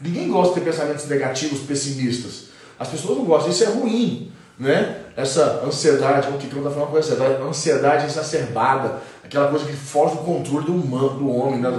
Ninguém 0.00 0.28
gosta 0.28 0.54
de 0.54 0.60
ter 0.60 0.70
pensamentos 0.70 1.06
negativos, 1.06 1.60
pessimistas. 1.60 2.46
As 2.78 2.88
pessoas 2.88 3.18
não 3.18 3.24
gostam, 3.24 3.52
isso 3.52 3.62
é 3.62 3.68
ruim, 3.68 4.32
né? 4.58 5.04
Essa 5.16 5.62
ansiedade, 5.64 6.28
o 6.28 6.32
eu 6.32 6.38
está 6.38 6.70
falando 6.70 6.90
com 6.90 6.96
ansiedade, 6.96 7.42
ansiedade 7.42 8.06
exacerbada, 8.06 9.00
aquela 9.22 9.48
coisa 9.48 9.64
que 9.64 9.72
foge 9.72 10.16
do 10.16 10.22
controle 10.22 10.66
do, 10.66 10.74
humano, 10.74 11.10
do 11.10 11.30
homem, 11.30 11.60
né? 11.60 11.70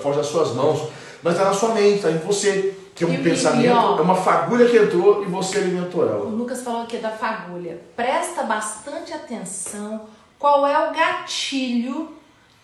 foge 0.00 0.18
das 0.18 0.26
suas 0.26 0.54
mãos, 0.54 0.88
mas 1.22 1.34
está 1.34 1.46
na 1.46 1.54
sua 1.54 1.74
mente, 1.74 1.96
está 1.96 2.10
em 2.10 2.18
você, 2.18 2.76
que 2.94 3.04
é 3.04 3.06
um 3.06 3.14
e, 3.14 3.22
pensamento, 3.22 3.64
e, 3.64 3.70
ó, 3.70 3.98
é 3.98 4.00
uma 4.00 4.14
fagulha 4.14 4.68
que 4.68 4.76
entrou 4.76 5.22
e 5.22 5.26
você 5.26 5.58
alimentou 5.58 6.06
ela. 6.06 6.24
O 6.24 6.30
Lucas 6.30 6.62
falou 6.62 6.82
aqui 6.82 6.98
da 6.98 7.10
fagulha. 7.10 7.80
Presta 7.94 8.42
bastante 8.42 9.12
atenção 9.12 10.02
qual 10.38 10.66
é 10.66 10.90
o 10.90 10.92
gatilho 10.92 12.12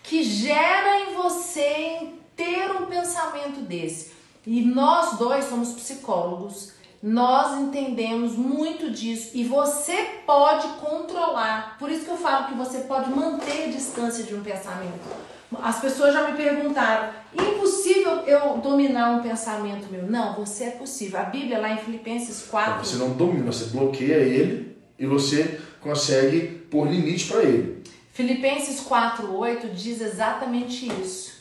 que 0.03 0.23
gera 0.23 1.01
em 1.01 1.15
você 1.15 2.09
ter 2.35 2.71
um 2.71 2.85
pensamento 2.85 3.61
desse. 3.61 4.11
E 4.45 4.61
nós 4.61 5.17
dois 5.17 5.45
somos 5.45 5.73
psicólogos, 5.73 6.73
nós 7.01 7.57
entendemos 7.59 8.33
muito 8.33 8.91
disso 8.91 9.31
e 9.33 9.43
você 9.43 9.95
pode 10.25 10.67
controlar. 10.79 11.77
Por 11.79 11.89
isso 11.89 12.03
que 12.03 12.11
eu 12.11 12.17
falo 12.17 12.47
que 12.47 12.55
você 12.55 12.79
pode 12.79 13.09
manter 13.09 13.65
a 13.65 13.71
distância 13.71 14.23
de 14.23 14.35
um 14.35 14.41
pensamento. 14.41 15.28
As 15.57 15.79
pessoas 15.79 16.13
já 16.13 16.29
me 16.29 16.37
perguntaram: 16.37 17.13
impossível 17.33 18.21
eu 18.27 18.57
dominar 18.57 19.11
um 19.11 19.23
pensamento 19.23 19.91
meu? 19.91 20.03
Não, 20.03 20.35
você 20.35 20.65
é 20.65 20.71
possível. 20.71 21.19
A 21.19 21.23
Bíblia, 21.23 21.59
lá 21.59 21.71
em 21.71 21.77
Filipenses 21.77 22.43
4. 22.43 22.85
Você 22.85 22.97
não 22.97 23.11
domina, 23.11 23.51
você 23.51 23.65
bloqueia 23.65 24.17
ele 24.17 24.77
e 24.97 25.05
você 25.05 25.59
consegue 25.81 26.47
pôr 26.69 26.87
limite 26.87 27.27
para 27.27 27.43
ele. 27.43 27.83
Filipenses 28.13 28.81
4,8 28.81 29.71
diz 29.71 30.01
exatamente 30.01 30.87
isso. 31.01 31.39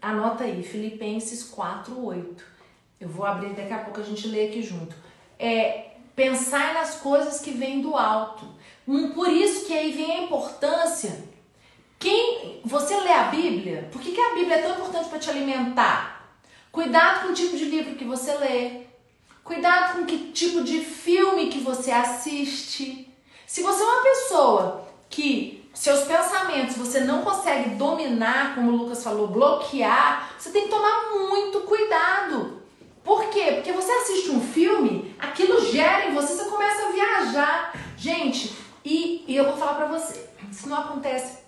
Anota 0.00 0.44
aí, 0.44 0.62
Filipenses 0.62 1.44
4:8. 1.44 2.42
Eu 3.00 3.08
vou 3.08 3.24
abrir 3.26 3.50
daqui 3.50 3.72
a 3.72 3.78
pouco 3.78 4.00
a 4.00 4.04
gente 4.04 4.26
lê 4.26 4.48
aqui 4.48 4.62
junto. 4.62 4.96
É 5.38 5.90
pensar 6.16 6.74
nas 6.74 6.96
coisas 6.96 7.40
que 7.40 7.50
vêm 7.50 7.80
do 7.80 7.94
alto. 7.96 8.46
Por 9.14 9.28
isso 9.28 9.66
que 9.66 9.72
aí 9.72 9.92
vem 9.92 10.12
a 10.12 10.22
importância. 10.22 11.33
Quem 12.04 12.60
você 12.62 12.94
lê 13.00 13.12
a 13.12 13.22
Bíblia? 13.28 13.88
Por 13.90 13.98
que, 13.98 14.12
que 14.12 14.20
a 14.20 14.34
Bíblia 14.34 14.56
é 14.56 14.60
tão 14.60 14.72
importante 14.72 15.08
para 15.08 15.18
te 15.18 15.30
alimentar? 15.30 16.36
Cuidado 16.70 17.22
com 17.22 17.28
o 17.28 17.32
tipo 17.32 17.56
de 17.56 17.64
livro 17.64 17.94
que 17.94 18.04
você 18.04 18.36
lê. 18.36 18.82
Cuidado 19.42 19.96
com 19.96 20.04
que 20.04 20.30
tipo 20.30 20.62
de 20.62 20.84
filme 20.84 21.48
que 21.48 21.60
você 21.60 21.90
assiste. 21.90 23.10
Se 23.46 23.62
você 23.62 23.82
é 23.82 23.86
uma 23.86 24.02
pessoa 24.02 24.86
que 25.08 25.66
seus 25.72 26.00
pensamentos 26.00 26.76
você 26.76 27.00
não 27.00 27.22
consegue 27.22 27.70
dominar, 27.70 28.54
como 28.54 28.70
o 28.70 28.76
Lucas 28.76 29.02
falou, 29.02 29.28
bloquear, 29.28 30.34
você 30.38 30.50
tem 30.50 30.64
que 30.64 30.68
tomar 30.68 31.10
muito 31.10 31.60
cuidado. 31.60 32.60
Por 33.02 33.30
quê? 33.30 33.52
Porque 33.54 33.72
você 33.72 33.90
assiste 33.90 34.30
um 34.30 34.42
filme, 34.42 35.16
aquilo 35.18 35.72
gera 35.72 36.10
em 36.10 36.14
você, 36.14 36.34
você 36.34 36.50
começa 36.50 36.86
a 36.86 36.92
viajar. 36.92 37.72
Gente, 37.96 38.54
e, 38.84 39.24
e 39.26 39.34
eu 39.34 39.46
vou 39.46 39.56
falar 39.56 39.76
pra 39.76 39.86
você, 39.86 40.28
isso 40.52 40.68
não 40.68 40.76
acontece 40.76 41.43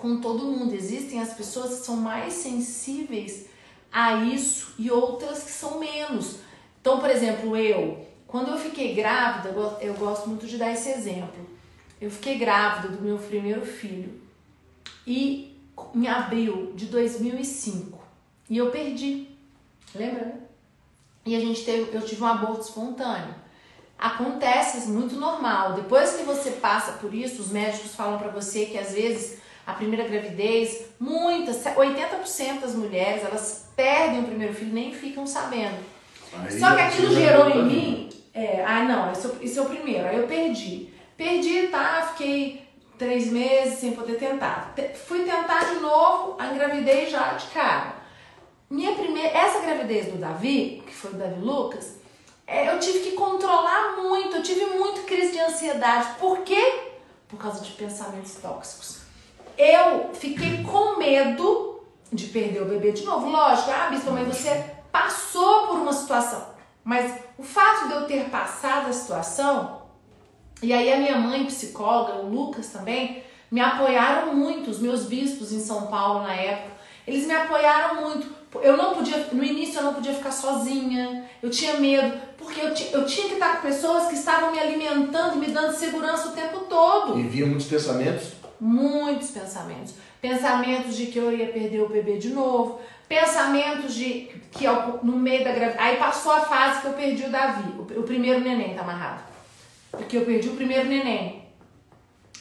com 0.00 0.20
todo 0.20 0.46
mundo. 0.46 0.74
Existem 0.74 1.20
as 1.20 1.32
pessoas 1.34 1.80
que 1.80 1.86
são 1.86 1.96
mais 1.96 2.32
sensíveis 2.34 3.46
a 3.92 4.14
isso 4.24 4.74
e 4.78 4.90
outras 4.90 5.42
que 5.42 5.50
são 5.50 5.78
menos. 5.78 6.36
Então, 6.80 6.98
por 6.98 7.10
exemplo, 7.10 7.56
eu, 7.56 8.06
quando 8.26 8.50
eu 8.50 8.58
fiquei 8.58 8.94
grávida, 8.94 9.54
eu 9.80 9.94
gosto 9.94 10.28
muito 10.28 10.46
de 10.46 10.56
dar 10.56 10.72
esse 10.72 10.88
exemplo 10.90 11.50
eu 12.00 12.10
fiquei 12.10 12.38
grávida 12.38 12.96
do 12.96 13.02
meu 13.02 13.18
primeiro 13.18 13.64
filho 13.64 14.20
e 15.06 15.54
em 15.94 16.08
abril 16.08 16.72
de 16.74 16.86
2005 16.86 17.98
e 18.48 18.56
eu 18.56 18.70
perdi, 18.70 19.28
lembra? 19.94 20.24
Né? 20.24 20.34
E 21.26 21.36
a 21.36 21.40
gente 21.40 21.62
teve, 21.62 21.94
eu 21.94 22.00
tive 22.00 22.22
um 22.22 22.26
aborto 22.26 22.62
espontâneo. 22.62 23.34
Acontece, 23.98 24.88
muito 24.88 25.14
normal. 25.16 25.74
Depois 25.74 26.16
que 26.16 26.22
você 26.22 26.52
passa 26.52 26.92
por 26.92 27.12
isso, 27.12 27.42
os 27.42 27.50
médicos 27.50 27.94
falam 27.94 28.18
para 28.18 28.30
você 28.30 28.64
que 28.64 28.78
às 28.78 28.92
vezes 28.92 29.38
a 29.70 29.74
primeira 29.74 30.08
gravidez, 30.08 30.86
muitas, 30.98 31.64
80% 31.64 32.60
das 32.60 32.74
mulheres, 32.74 33.24
elas 33.24 33.70
perdem 33.76 34.20
o 34.20 34.24
primeiro 34.24 34.52
filho 34.52 34.72
nem 34.72 34.92
ficam 34.92 35.26
sabendo. 35.26 35.78
Aí 36.32 36.58
Só 36.58 36.74
que 36.74 36.82
aquilo 36.82 37.14
gerou 37.14 37.48
em 37.48 37.64
mim, 37.64 38.10
é, 38.34 38.64
ah 38.64 38.84
não, 38.84 39.12
esse, 39.12 39.26
é 39.26 39.30
esse 39.42 39.58
é 39.58 39.62
o 39.62 39.66
primeiro, 39.66 40.06
aí 40.06 40.16
eu 40.16 40.26
perdi. 40.26 40.92
Perdi, 41.16 41.68
tá? 41.68 42.12
Fiquei 42.12 42.66
três 42.98 43.30
meses 43.30 43.78
sem 43.78 43.92
poder 43.92 44.16
tentar. 44.16 44.74
Fui 45.06 45.20
tentar 45.20 45.72
de 45.72 45.80
novo, 45.80 46.36
engravidei 46.42 47.08
já 47.08 47.34
de 47.34 47.46
cara. 47.48 47.94
Minha 48.68 48.94
primeira, 48.94 49.28
essa 49.28 49.60
gravidez 49.60 50.06
do 50.06 50.18
Davi, 50.18 50.82
que 50.86 50.94
foi 50.94 51.10
o 51.12 51.14
Davi 51.14 51.40
Lucas, 51.40 51.96
é, 52.46 52.72
eu 52.72 52.80
tive 52.80 53.00
que 53.00 53.12
controlar 53.12 53.96
muito, 53.96 54.36
eu 54.36 54.42
tive 54.42 54.64
muito 54.66 55.02
crise 55.02 55.32
de 55.32 55.40
ansiedade. 55.40 56.14
Por 56.18 56.40
quê? 56.40 56.82
Por 57.28 57.38
causa 57.38 57.62
de 57.64 57.70
pensamentos 57.72 58.34
tóxicos. 58.34 59.09
Eu 59.60 60.14
fiquei 60.14 60.62
com 60.62 60.96
medo 60.96 61.82
de 62.10 62.28
perder 62.28 62.62
o 62.62 62.64
bebê 62.64 62.92
de 62.92 63.04
novo. 63.04 63.28
Lógico, 63.28 63.70
ah, 63.70 63.90
Bispo, 63.90 64.10
mas 64.10 64.26
você 64.26 64.64
passou 64.90 65.66
por 65.66 65.76
uma 65.76 65.92
situação. 65.92 66.42
Mas 66.82 67.12
o 67.36 67.42
fato 67.42 67.88
de 67.88 67.92
eu 67.92 68.06
ter 68.06 68.30
passado 68.30 68.88
a 68.88 68.92
situação 68.92 69.82
e 70.62 70.72
aí 70.72 70.90
a 70.90 70.96
minha 70.96 71.18
mãe, 71.18 71.44
psicóloga, 71.44 72.14
o 72.14 72.30
Lucas 72.30 72.68
também, 72.68 73.22
me 73.50 73.60
apoiaram 73.60 74.34
muito, 74.34 74.70
os 74.70 74.78
meus 74.78 75.04
bispos 75.04 75.52
em 75.52 75.60
São 75.60 75.88
Paulo 75.88 76.22
na 76.22 76.34
época, 76.34 76.72
eles 77.06 77.26
me 77.26 77.34
apoiaram 77.34 78.00
muito. 78.00 78.40
Eu 78.62 78.78
não 78.78 78.94
podia, 78.94 79.28
no 79.30 79.44
início 79.44 79.78
eu 79.78 79.84
não 79.84 79.94
podia 79.94 80.14
ficar 80.14 80.32
sozinha, 80.32 81.28
eu 81.42 81.50
tinha 81.50 81.74
medo, 81.74 82.18
porque 82.38 82.60
eu, 82.60 82.68
eu 82.68 83.06
tinha 83.06 83.28
que 83.28 83.34
estar 83.34 83.56
com 83.56 83.68
pessoas 83.68 84.08
que 84.08 84.14
estavam 84.14 84.52
me 84.52 84.58
alimentando, 84.58 85.36
me 85.36 85.48
dando 85.48 85.76
segurança 85.76 86.28
o 86.28 86.32
tempo 86.32 86.60
todo. 86.60 87.18
E 87.18 87.22
vinha 87.24 87.46
muitos 87.46 87.66
pensamentos? 87.66 88.39
Muitos 88.60 89.30
pensamentos. 89.30 89.94
Pensamentos 90.20 90.96
de 90.96 91.06
que 91.06 91.18
eu 91.18 91.34
ia 91.34 91.48
perder 91.48 91.80
o 91.80 91.88
bebê 91.88 92.18
de 92.18 92.30
novo, 92.30 92.80
pensamentos 93.08 93.94
de 93.94 94.30
que 94.52 94.66
no 95.02 95.16
meio 95.16 95.42
da 95.44 95.52
gravidez. 95.52 95.80
Aí 95.80 95.96
passou 95.96 96.32
a 96.32 96.40
fase 96.40 96.82
que 96.82 96.86
eu 96.88 96.92
perdi 96.92 97.24
o 97.24 97.30
Davi, 97.30 97.72
o, 97.78 98.00
o 98.00 98.02
primeiro 98.02 98.40
neném 98.40 98.74
tá 98.74 98.82
amarrado 98.82 99.30
porque 99.90 100.16
eu 100.16 100.24
perdi 100.24 100.48
o 100.48 100.56
primeiro 100.56 100.88
neném. 100.88 101.44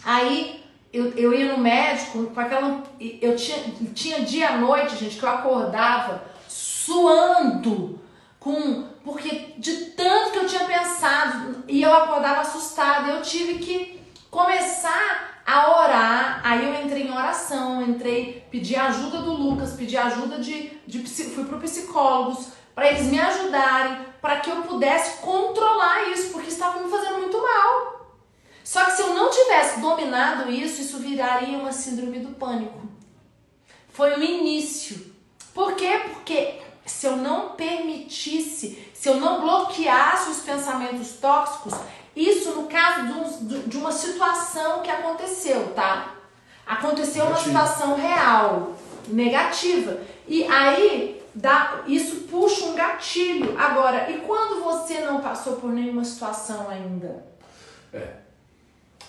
Aí 0.04 0.64
eu, 0.94 1.10
eu 1.14 1.34
ia 1.34 1.52
no 1.52 1.60
médico 1.60 2.28
com 2.28 2.40
aquela. 2.40 2.84
Eu 3.00 3.36
tinha, 3.36 3.58
tinha 3.94 4.22
dia 4.22 4.50
à 4.50 4.58
noite, 4.58 4.96
gente, 4.96 5.18
que 5.18 5.24
eu 5.24 5.30
acordava 5.30 6.24
suando, 6.48 8.00
com 8.40 8.88
porque 9.04 9.54
de 9.58 9.92
tanto 9.92 10.32
que 10.32 10.38
eu 10.40 10.48
tinha 10.48 10.66
pensado, 10.66 11.64
e 11.68 11.82
eu 11.82 11.94
acordava 11.94 12.42
assustada. 12.42 13.10
Eu 13.10 13.22
tive 13.22 13.60
que 13.60 14.00
começar 14.30 15.29
a 15.50 15.82
orar. 15.82 16.42
Aí 16.44 16.64
eu 16.64 16.86
entrei 16.86 17.08
em 17.08 17.12
oração, 17.12 17.82
entrei, 17.82 18.46
pedi 18.52 18.76
ajuda 18.76 19.22
do 19.22 19.34
Lucas, 19.34 19.74
pedi 19.74 19.98
ajuda 19.98 20.38
de, 20.38 20.78
de 20.86 21.00
fui 21.00 21.46
para 21.46 21.58
psicólogos 21.58 22.60
para 22.76 22.92
eles 22.92 23.08
me 23.08 23.20
ajudarem, 23.20 24.06
para 24.22 24.40
que 24.40 24.50
eu 24.50 24.62
pudesse 24.62 25.18
controlar 25.18 26.10
isso, 26.14 26.32
porque 26.32 26.48
estava 26.48 26.80
me 26.80 26.90
fazendo 26.90 27.18
muito 27.18 27.42
mal. 27.42 28.08
Só 28.64 28.86
que 28.86 28.92
se 28.92 29.02
eu 29.02 29.14
não 29.14 29.30
tivesse 29.30 29.82
dominado 29.82 30.50
isso, 30.50 30.82
isso 30.82 31.00
viraria 31.00 31.58
uma 31.58 31.74
síndrome 31.74 32.20
do 32.20 32.36
pânico. 32.36 32.80
Foi 33.90 34.18
o 34.18 34.24
início. 34.24 35.14
Por 35.54 35.74
quê? 35.74 36.04
Porque 36.14 36.62
se 36.86 37.06
eu 37.06 37.18
não 37.18 37.50
permitisse, 37.50 38.82
se 38.94 39.10
eu 39.10 39.16
não 39.16 39.42
bloqueasse 39.42 40.30
os 40.30 40.40
pensamentos 40.40 41.18
tóxicos, 41.20 41.74
isso 42.16 42.52
no 42.52 42.68
uma 43.80 43.92
situação 43.92 44.82
que 44.82 44.92
aconteceu, 44.92 45.74
tá? 45.74 46.16
Aconteceu 46.66 47.26
uma 47.26 47.38
situação 47.38 47.96
real, 47.96 48.76
negativa. 49.08 49.98
E 50.28 50.44
aí 50.44 51.22
dá, 51.34 51.82
isso 51.88 52.28
puxa 52.30 52.66
um 52.66 52.76
gatilho. 52.76 53.58
Agora, 53.58 54.10
e 54.12 54.20
quando 54.20 54.64
você 54.64 55.00
não 55.00 55.22
passou 55.22 55.54
por 55.54 55.72
nenhuma 55.72 56.04
situação 56.04 56.70
ainda? 56.70 57.26
É. 57.94 58.08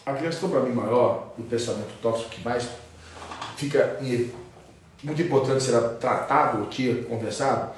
A 0.06 0.14
questão 0.14 0.48
para 0.48 0.60
mim 0.60 0.72
maior, 0.72 1.32
o 1.38 1.42
pensamento 1.42 1.92
tóxico 2.00 2.30
que 2.30 2.42
mais 2.42 2.66
fica 3.56 3.98
muito 5.02 5.20
importante 5.20 5.62
ser 5.62 5.78
tratado 5.98 6.62
aqui, 6.62 7.04
conversado, 7.08 7.72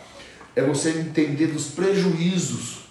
é 0.54 0.62
você 0.62 0.90
entender 0.90 1.48
dos 1.48 1.70
prejuízos, 1.70 2.81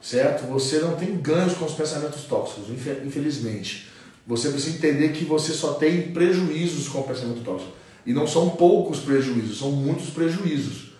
certo? 0.00 0.46
Você 0.46 0.78
não 0.78 0.96
tem 0.96 1.16
ganhos 1.16 1.54
com 1.54 1.64
os 1.64 1.74
pensamentos 1.74 2.24
tóxicos, 2.24 2.70
infelizmente. 3.04 3.88
Você 4.26 4.50
precisa 4.50 4.76
entender 4.76 5.08
que 5.10 5.24
você 5.24 5.52
só 5.52 5.74
tem 5.74 6.12
prejuízos 6.12 6.88
com 6.88 7.00
o 7.00 7.02
pensamento 7.04 7.42
tóxico. 7.42 7.72
E 8.06 8.12
não 8.12 8.26
são 8.26 8.50
poucos 8.50 9.00
prejuízos, 9.00 9.58
são 9.58 9.72
muitos 9.72 10.10
prejuízos. 10.10 10.92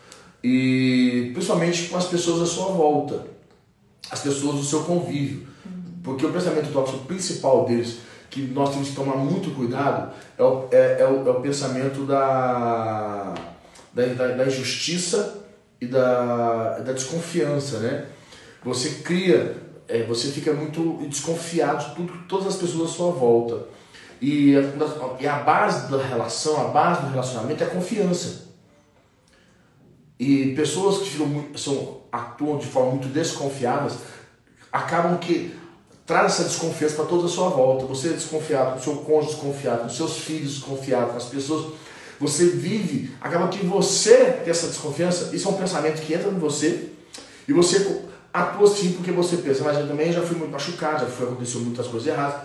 E 0.42 1.30
principalmente 1.32 1.88
com 1.88 1.96
as 1.96 2.06
pessoas 2.06 2.42
à 2.42 2.46
sua 2.46 2.66
volta, 2.66 3.26
as 4.10 4.20
pessoas 4.20 4.56
do 4.56 4.64
seu 4.64 4.82
convívio. 4.82 5.46
Porque 6.02 6.24
o 6.24 6.32
pensamento 6.32 6.72
tóxico 6.72 7.04
principal 7.04 7.66
deles, 7.66 7.98
que 8.30 8.42
nós 8.42 8.70
temos 8.70 8.88
que 8.88 8.94
tomar 8.94 9.16
muito 9.16 9.54
cuidado, 9.54 10.12
é 10.38 10.42
o, 10.42 10.68
é, 10.70 10.96
é 11.00 11.06
o, 11.06 11.28
é 11.28 11.30
o 11.30 11.40
pensamento 11.40 12.04
da, 12.04 13.34
da, 13.92 14.04
da, 14.04 14.46
injustiça 14.46 15.44
e 15.80 15.86
da, 15.86 16.78
da 16.78 16.92
desconfiança, 16.92 17.78
né? 17.80 18.06
Você 18.64 19.02
cria, 19.02 19.56
é, 19.88 20.02
você 20.04 20.28
fica 20.28 20.52
muito 20.52 20.98
desconfiado 21.08 21.88
de 21.88 21.94
tudo, 21.94 22.12
todas 22.28 22.46
as 22.46 22.56
pessoas 22.56 22.90
à 22.90 22.92
sua 22.92 23.10
volta. 23.10 23.66
E 24.20 24.54
a, 24.56 24.62
e 25.18 25.26
a 25.26 25.38
base 25.38 25.90
da 25.90 26.02
relação, 26.02 26.60
a 26.60 26.68
base 26.68 27.02
do 27.02 27.10
relacionamento 27.10 27.64
é 27.64 27.66
a 27.66 27.70
confiança. 27.70 28.50
E 30.18 30.54
pessoas 30.54 30.98
que 30.98 31.08
ficam, 31.08 31.46
são, 31.56 32.02
atuam 32.12 32.58
de 32.58 32.66
forma 32.66 32.90
muito 32.90 33.08
desconfiadas 33.08 33.94
acabam 34.72 35.18
que 35.18 35.54
traz 36.06 36.34
essa 36.34 36.44
desconfiança 36.44 36.96
para 36.96 37.04
toda 37.06 37.26
a 37.26 37.28
sua 37.28 37.48
volta. 37.48 37.86
Você 37.86 38.08
é 38.08 38.12
desconfiado, 38.12 38.78
o 38.78 38.82
seu 38.82 38.96
cônjuge 38.96 39.34
desconfiado, 39.34 39.82
com 39.82 39.88
seus 39.88 40.18
filhos 40.18 40.54
desconfiados, 40.54 41.16
as 41.16 41.24
pessoas. 41.26 41.72
Você 42.18 42.46
vive, 42.50 43.14
acaba 43.20 43.48
que 43.48 43.64
você 43.64 44.32
tem 44.44 44.50
essa 44.50 44.66
desconfiança, 44.66 45.34
isso 45.34 45.48
é 45.48 45.50
um 45.50 45.54
pensamento 45.54 46.02
que 46.02 46.12
entra 46.12 46.28
em 46.28 46.38
você 46.38 46.90
e 47.48 47.52
você 47.52 48.04
atua 48.32 48.68
assim 48.68 48.92
porque 48.92 49.10
você 49.12 49.38
pensa, 49.38 49.64
mas 49.64 49.78
eu 49.78 49.88
também 49.88 50.12
já 50.12 50.22
fui 50.22 50.36
muito 50.36 50.50
machucado, 50.50 51.00
já 51.00 51.06
foi, 51.06 51.26
aconteceu 51.26 51.60
muitas 51.60 51.86
coisas 51.86 52.08
erradas. 52.08 52.42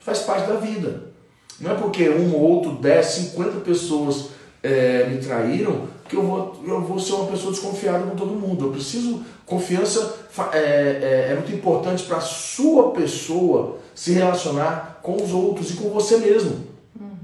Faz 0.00 0.20
parte 0.20 0.48
da 0.48 0.56
vida. 0.56 1.12
Não 1.60 1.70
é 1.70 1.74
porque 1.74 2.08
um, 2.08 2.34
outro, 2.36 2.72
dez, 2.72 3.06
cinquenta 3.06 3.60
pessoas 3.60 4.30
é, 4.62 5.06
me 5.06 5.18
traíram 5.18 5.88
que 6.08 6.16
eu 6.16 6.22
vou, 6.22 6.62
eu 6.66 6.80
vou 6.82 6.98
ser 6.98 7.14
uma 7.14 7.26
pessoa 7.26 7.52
desconfiada 7.52 8.04
com 8.04 8.16
todo 8.16 8.34
mundo. 8.34 8.66
Eu 8.66 8.72
preciso. 8.72 9.22
Confiança 9.46 10.14
é, 10.52 10.58
é, 10.58 11.28
é 11.30 11.34
muito 11.34 11.52
importante 11.52 12.04
para 12.04 12.16
a 12.18 12.20
sua 12.20 12.90
pessoa 12.90 13.78
se 13.94 14.12
relacionar 14.12 15.00
com 15.02 15.22
os 15.22 15.32
outros 15.32 15.70
e 15.70 15.74
com 15.74 15.90
você 15.90 16.16
mesmo. 16.16 16.66
Uhum. 16.98 17.16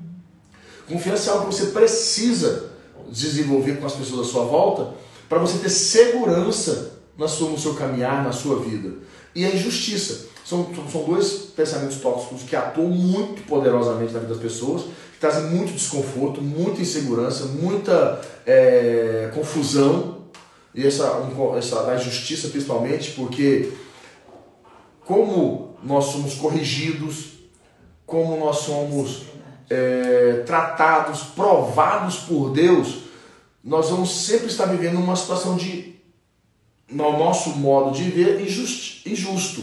Confiança 0.88 1.30
é 1.30 1.32
algo 1.32 1.48
que 1.48 1.54
você 1.54 1.66
precisa 1.66 2.70
desenvolver 3.10 3.76
com 3.76 3.86
as 3.86 3.94
pessoas 3.94 4.28
à 4.28 4.30
sua 4.30 4.44
volta 4.44 4.94
para 5.28 5.38
você 5.38 5.58
ter 5.58 5.70
segurança 5.70 6.97
na 7.18 7.28
sua, 7.28 7.50
no 7.50 7.58
seu 7.58 7.75
caminhar, 7.75 8.25
na 8.25 8.32
sua 8.32 8.60
vida. 8.60 8.94
E 9.34 9.44
a 9.44 9.50
injustiça. 9.50 10.28
São, 10.44 10.66
são 10.90 11.04
dois 11.04 11.30
pensamentos 11.54 11.98
tóxicos 11.98 12.42
que 12.44 12.56
atuam 12.56 12.88
muito 12.88 13.42
poderosamente 13.46 14.14
na 14.14 14.20
vida 14.20 14.32
das 14.32 14.42
pessoas 14.42 14.84
trazem 15.20 15.50
muito 15.50 15.72
desconforto, 15.72 16.40
muita 16.40 16.80
insegurança, 16.80 17.46
muita 17.46 18.20
é, 18.46 19.30
confusão 19.34 20.18
e 20.75 20.87
essa, 20.87 21.28
essa 21.56 21.82
da 21.82 21.96
injustiça 21.96 22.48
principalmente, 22.48 23.12
porque 23.12 23.72
como 25.04 25.76
nós 25.82 26.06
somos 26.06 26.34
corrigidos, 26.34 27.32
como 28.06 28.37
nós 28.37 28.58
somos 28.58 29.22
é, 29.68 30.42
tratados, 30.46 31.22
provados 31.22 32.18
por 32.18 32.50
Deus, 32.50 33.00
nós 33.62 33.90
vamos 33.90 34.25
sempre 34.25 34.46
estar 34.46 34.66
vivendo 34.66 34.98
uma 34.98 35.16
situação 35.16 35.56
de, 35.56 35.97
no 36.90 37.18
nosso 37.18 37.50
modo 37.50 37.97
de 37.97 38.04
ver, 38.04 38.40
injusto. 38.40 39.62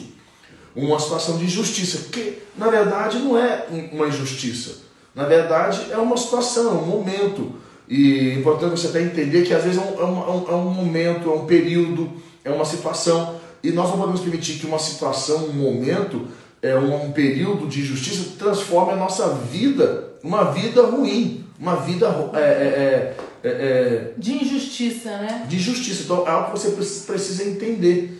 Uma 0.75 0.99
situação 0.99 1.37
de 1.37 1.45
injustiça, 1.45 2.09
que 2.11 2.39
na 2.57 2.69
verdade 2.69 3.19
não 3.19 3.37
é 3.37 3.65
uma 3.91 4.07
injustiça 4.07 4.85
na 5.15 5.23
verdade, 5.23 5.87
é 5.91 5.97
uma 5.97 6.17
situação, 6.17 6.67
é 6.67 6.73
um 6.73 6.85
momento. 6.85 7.53
E 7.87 8.31
é 8.31 8.33
importante 8.33 8.71
você 8.71 8.87
até 8.87 9.01
entender 9.01 9.43
que 9.45 9.53
às 9.53 9.63
vezes 9.63 9.79
é 9.79 9.81
um, 9.81 10.01
é 10.01 10.05
um, 10.05 10.45
é 10.49 10.55
um 10.55 10.69
momento, 10.71 11.29
é 11.29 11.33
um 11.33 11.45
período, 11.45 12.11
é 12.43 12.49
uma 12.49 12.65
situação. 12.65 13.39
E 13.63 13.71
nós 13.71 13.89
não 13.89 13.97
podemos 13.97 14.19
permitir 14.19 14.59
que 14.59 14.65
uma 14.65 14.77
situação, 14.77 15.45
um 15.45 15.53
momento, 15.53 16.27
é 16.61 16.75
um, 16.75 17.05
um 17.05 17.11
período 17.13 17.65
de 17.67 17.79
injustiça 17.81 18.33
transforme 18.37 18.91
a 18.91 18.95
nossa 18.97 19.29
vida 19.29 20.11
uma 20.21 20.45
vida 20.45 20.81
ruim, 20.81 21.45
uma 21.59 21.75
vida 21.75 22.07
é, 22.33 22.39
é, 22.39 23.17
é, 23.45 23.49
é, 23.49 24.13
de 24.17 24.33
injustiça, 24.43 25.17
né? 25.17 25.45
De 25.47 25.57
injustiça. 25.57 26.01
Então 26.03 26.27
é 26.27 26.31
algo 26.31 26.51
que 26.51 26.59
você 26.59 26.71
precisa 26.71 27.43
entender. 27.43 28.19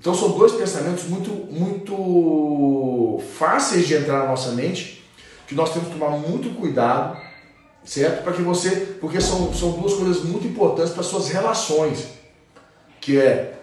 Então 0.00 0.14
são 0.14 0.30
dois 0.30 0.52
pensamentos 0.52 1.04
muito, 1.04 1.30
muito 1.30 3.20
fáceis 3.38 3.86
de 3.86 3.94
entrar 3.94 4.20
na 4.20 4.26
nossa 4.26 4.52
mente 4.52 5.04
que 5.46 5.54
nós 5.54 5.72
temos 5.72 5.88
que 5.88 5.98
tomar 5.98 6.16
muito 6.16 6.50
cuidado, 6.58 7.18
certo? 7.84 8.22
Para 8.22 8.32
que 8.32 8.42
você, 8.42 8.70
porque 9.00 9.20
são, 9.20 9.52
são 9.52 9.72
duas 9.72 9.94
coisas 9.94 10.22
muito 10.22 10.46
importantes 10.46 10.92
para 10.92 11.02
suas 11.02 11.28
relações, 11.28 12.06
que 13.00 13.18
é 13.18 13.54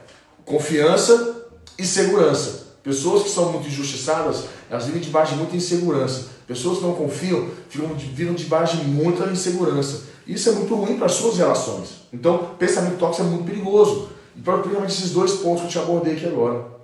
confiança 0.43 1.47
e 1.79 1.86
segurança. 1.86 2.65
Pessoas 2.83 3.23
que 3.23 3.29
são 3.29 3.51
muito 3.51 3.67
injustiçadas, 3.67 4.45
elas 4.69 4.86
vivem 4.86 5.01
debaixo 5.01 5.33
de 5.33 5.39
muita 5.39 5.55
insegurança. 5.55 6.27
Pessoas 6.45 6.77
que 6.77 6.83
não 6.83 6.93
confiam, 6.93 7.49
ficam, 7.69 7.95
vivem 7.95 8.36
debaixo 8.36 8.77
de 8.77 8.86
muita 8.86 9.25
insegurança. 9.31 10.03
Isso 10.27 10.49
é 10.49 10.51
muito 10.53 10.73
ruim 10.75 10.97
para 10.97 11.05
as 11.05 11.13
suas 11.13 11.38
relações. 11.38 12.01
Então, 12.11 12.55
pensamento 12.57 12.97
tóxico 12.97 13.27
é 13.27 13.29
muito 13.29 13.45
perigoso. 13.45 14.09
E 14.35 14.41
principalmente 14.41 14.91
esses 14.91 15.11
dois 15.11 15.33
pontos 15.33 15.61
que 15.61 15.67
eu 15.67 15.71
te 15.71 15.79
abordei 15.79 16.15
aqui 16.15 16.25
agora. 16.25 16.75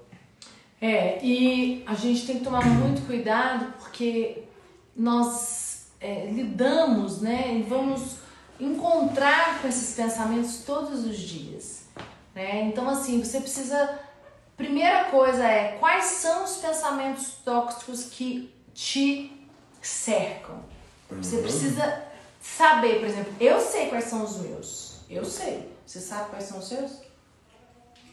É, 0.80 1.24
e 1.24 1.84
a 1.86 1.94
gente 1.94 2.26
tem 2.26 2.40
que 2.40 2.44
tomar 2.44 2.66
muito 2.66 3.06
cuidado 3.06 3.74
porque 3.80 4.44
nós 4.96 5.88
é, 6.00 6.26
lidamos, 6.32 7.22
né, 7.22 7.60
e 7.60 7.62
vamos 7.62 8.16
encontrar 8.60 9.62
com 9.62 9.68
esses 9.68 9.96
pensamentos 9.96 10.64
todos 10.66 11.06
os 11.06 11.18
dias, 11.18 11.84
né? 12.34 12.64
Então 12.66 12.90
assim, 12.90 13.24
você 13.24 13.40
precisa 13.40 14.00
primeira 14.58 15.06
coisa 15.06 15.44
é 15.44 15.78
quais 15.80 16.06
são 16.06 16.44
os 16.44 16.58
pensamentos 16.58 17.34
tóxicos 17.44 18.06
que 18.06 18.54
te 18.74 19.32
cercam. 19.82 20.64
Você 21.10 21.38
uhum. 21.38 21.42
precisa 21.42 22.04
saber, 22.42 23.00
por 23.00 23.08
exemplo, 23.08 23.34
eu 23.40 23.60
sei 23.62 23.88
quais 23.88 24.06
são 24.06 24.24
os 24.24 24.38
meus. 24.40 24.96
Eu 25.10 25.24
sei. 25.24 25.70
Você 25.86 26.00
sabe 26.00 26.32
quais 26.32 26.46
são 26.46 26.60
os 26.60 26.68
seus? 26.68 26.92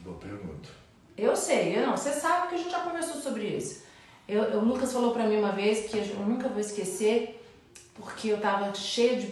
Boa 0.01 0.17
pergunta. 0.19 0.69
Eu 1.17 1.35
sei, 1.35 1.77
eu 1.77 1.87
não. 1.87 1.97
Você 1.97 2.13
sabe 2.13 2.49
que 2.49 2.55
a 2.55 2.59
gente 2.59 2.71
já 2.71 2.81
conversou 2.81 3.21
sobre 3.21 3.45
isso. 3.45 3.83
Eu, 4.29 4.43
o 4.59 4.65
Lucas 4.65 4.93
falou 4.93 5.13
para 5.13 5.25
mim 5.25 5.39
uma 5.39 5.53
vez 5.53 5.91
que 5.91 5.97
eu 5.97 6.21
nunca 6.27 6.49
vou 6.49 6.61
esquecer, 6.61 7.43
porque 7.95 8.29
eu 8.29 8.41
tava 8.41 8.73
cheio 8.75 9.21
de. 9.21 9.27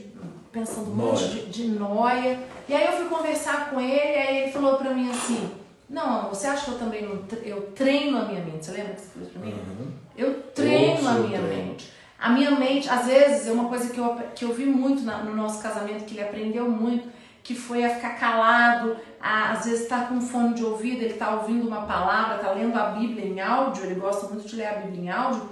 pensando 0.50 0.90
um 0.90 0.94
monte 0.94 1.28
de, 1.28 1.46
de 1.46 1.68
noia. 1.68 2.40
E 2.68 2.74
aí 2.74 2.86
eu 2.86 2.92
fui 2.92 3.08
conversar 3.08 3.70
com 3.70 3.80
ele, 3.80 3.94
e 3.94 4.16
aí 4.16 4.36
ele 4.42 4.52
falou 4.52 4.76
para 4.76 4.94
mim 4.94 5.10
assim: 5.10 5.50
Não, 5.88 6.28
você 6.30 6.46
acha 6.46 6.64
que 6.64 6.70
eu 6.72 6.78
também 6.78 7.02
não. 7.02 7.24
Eu 7.44 7.70
treino 7.72 8.18
a 8.18 8.24
minha 8.24 8.44
mente. 8.44 8.64
Você 8.64 8.72
lembra 8.72 8.94
que 8.94 9.02
você 9.02 9.08
falou 9.08 9.28
pra 9.28 9.40
mim? 9.42 9.52
Uhum. 9.52 9.92
Eu 10.16 10.42
treino 10.54 11.00
eu 11.00 11.08
a 11.08 11.12
minha 11.14 11.42
treino. 11.42 11.68
mente. 11.68 11.92
A 12.18 12.30
minha 12.30 12.52
mente, 12.52 12.88
às 12.88 13.06
vezes, 13.06 13.46
é 13.46 13.52
uma 13.52 13.68
coisa 13.68 13.92
que 13.92 13.98
eu, 13.98 14.14
que 14.34 14.44
eu 14.44 14.54
vi 14.54 14.64
muito 14.64 15.02
na, 15.02 15.18
no 15.18 15.34
nosso 15.34 15.62
casamento, 15.62 16.04
que 16.04 16.14
ele 16.14 16.22
aprendeu 16.22 16.70
muito 16.70 17.16
que 17.46 17.54
foi 17.54 17.84
a 17.84 17.94
ficar 17.94 18.18
calado, 18.18 18.96
a, 19.20 19.52
às 19.52 19.66
vezes 19.66 19.82
está 19.82 20.06
com 20.06 20.20
fone 20.20 20.54
de 20.54 20.64
ouvido, 20.64 21.02
ele 21.02 21.12
está 21.12 21.30
ouvindo 21.30 21.68
uma 21.68 21.82
palavra, 21.82 22.36
está 22.36 22.50
lendo 22.50 22.76
a 22.76 22.86
Bíblia 22.86 23.24
em 23.24 23.40
áudio, 23.40 23.84
ele 23.84 24.00
gosta 24.00 24.26
muito 24.26 24.48
de 24.48 24.56
ler 24.56 24.66
a 24.66 24.72
Bíblia 24.78 25.00
em 25.00 25.08
áudio 25.08 25.48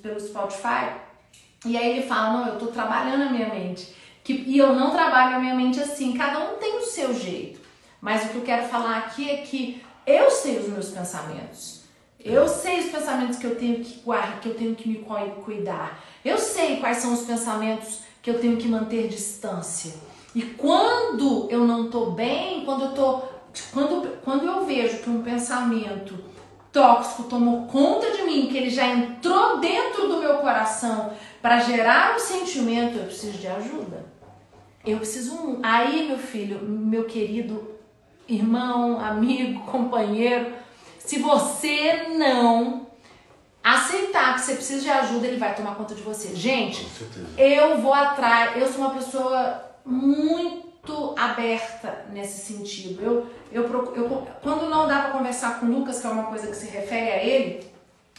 pelo 0.00 0.20
Spotify. 0.20 0.92
E 1.64 1.76
aí 1.76 1.98
ele 1.98 2.06
fala: 2.06 2.32
Não, 2.32 2.46
eu 2.46 2.52
estou 2.54 2.68
trabalhando 2.68 3.22
a 3.24 3.30
minha 3.30 3.48
mente. 3.48 3.92
Que, 4.22 4.34
e 4.34 4.56
eu 4.56 4.72
não 4.72 4.92
trabalho 4.92 5.34
a 5.34 5.40
minha 5.40 5.56
mente 5.56 5.80
assim, 5.80 6.16
cada 6.16 6.38
um 6.38 6.58
tem 6.58 6.78
o 6.78 6.82
seu 6.82 7.12
jeito. 7.12 7.60
Mas 8.00 8.24
o 8.24 8.28
que 8.28 8.36
eu 8.36 8.42
quero 8.42 8.68
falar 8.68 8.98
aqui 8.98 9.28
é 9.28 9.38
que 9.38 9.84
eu 10.06 10.30
sei 10.30 10.58
os 10.58 10.68
meus 10.68 10.90
pensamentos. 10.90 11.81
Eu 12.24 12.46
sei 12.46 12.80
os 12.80 12.90
pensamentos 12.90 13.38
que 13.38 13.46
eu 13.46 13.56
tenho 13.56 13.82
que 13.82 14.00
guardar, 14.00 14.40
que 14.40 14.48
eu 14.48 14.54
tenho 14.54 14.74
que 14.74 14.88
me 14.88 15.04
cuidar. 15.44 16.02
Eu 16.24 16.38
sei 16.38 16.76
quais 16.76 16.98
são 16.98 17.12
os 17.12 17.22
pensamentos 17.22 18.00
que 18.22 18.30
eu 18.30 18.38
tenho 18.38 18.56
que 18.56 18.68
manter 18.68 19.08
distância. 19.08 19.94
E 20.34 20.42
quando 20.42 21.48
eu 21.50 21.66
não 21.66 21.90
tô 21.90 22.12
bem, 22.12 22.64
quando 22.64 22.84
eu 22.84 22.92
tô 22.92 23.22
quando, 23.72 24.08
quando 24.22 24.46
eu 24.46 24.64
vejo 24.64 24.98
que 24.98 25.10
um 25.10 25.22
pensamento 25.22 26.16
tóxico 26.72 27.24
tomou 27.24 27.66
conta 27.66 28.10
de 28.12 28.22
mim, 28.22 28.46
que 28.46 28.56
ele 28.56 28.70
já 28.70 28.86
entrou 28.86 29.58
dentro 29.58 30.08
do 30.08 30.18
meu 30.18 30.38
coração 30.38 31.12
para 31.42 31.58
gerar 31.58 32.16
um 32.16 32.18
sentimento, 32.18 32.96
eu 32.96 33.04
preciso 33.04 33.36
de 33.36 33.46
ajuda. 33.46 34.06
Eu 34.84 34.96
preciso 34.98 35.58
aí, 35.62 36.08
meu 36.08 36.18
filho, 36.18 36.60
meu 36.62 37.04
querido 37.04 37.72
irmão, 38.26 38.98
amigo, 38.98 39.60
companheiro, 39.70 40.52
se 41.04 41.18
você 41.18 42.08
não 42.16 42.86
aceitar 43.62 44.34
que 44.34 44.40
você 44.40 44.54
precisa 44.54 44.82
de 44.82 44.90
ajuda, 44.90 45.26
ele 45.26 45.36
vai 45.36 45.54
tomar 45.54 45.74
conta 45.74 45.94
de 45.94 46.02
você. 46.02 46.34
Gente, 46.34 46.86
eu 47.36 47.80
vou 47.80 47.92
atrás, 47.92 48.56
eu 48.56 48.70
sou 48.70 48.84
uma 48.84 48.94
pessoa 48.94 49.62
muito 49.84 51.14
aberta 51.16 52.06
nesse 52.10 52.52
sentido. 52.52 53.02
Eu, 53.02 53.26
eu, 53.52 53.94
eu, 53.94 54.28
quando 54.42 54.68
não 54.68 54.86
dá 54.86 55.02
para 55.02 55.10
conversar 55.10 55.58
com 55.58 55.66
o 55.66 55.70
Lucas, 55.70 56.00
que 56.00 56.06
é 56.06 56.10
uma 56.10 56.24
coisa 56.24 56.46
que 56.46 56.56
se 56.56 56.66
refere 56.66 57.10
a 57.10 57.22
ele, 57.22 57.66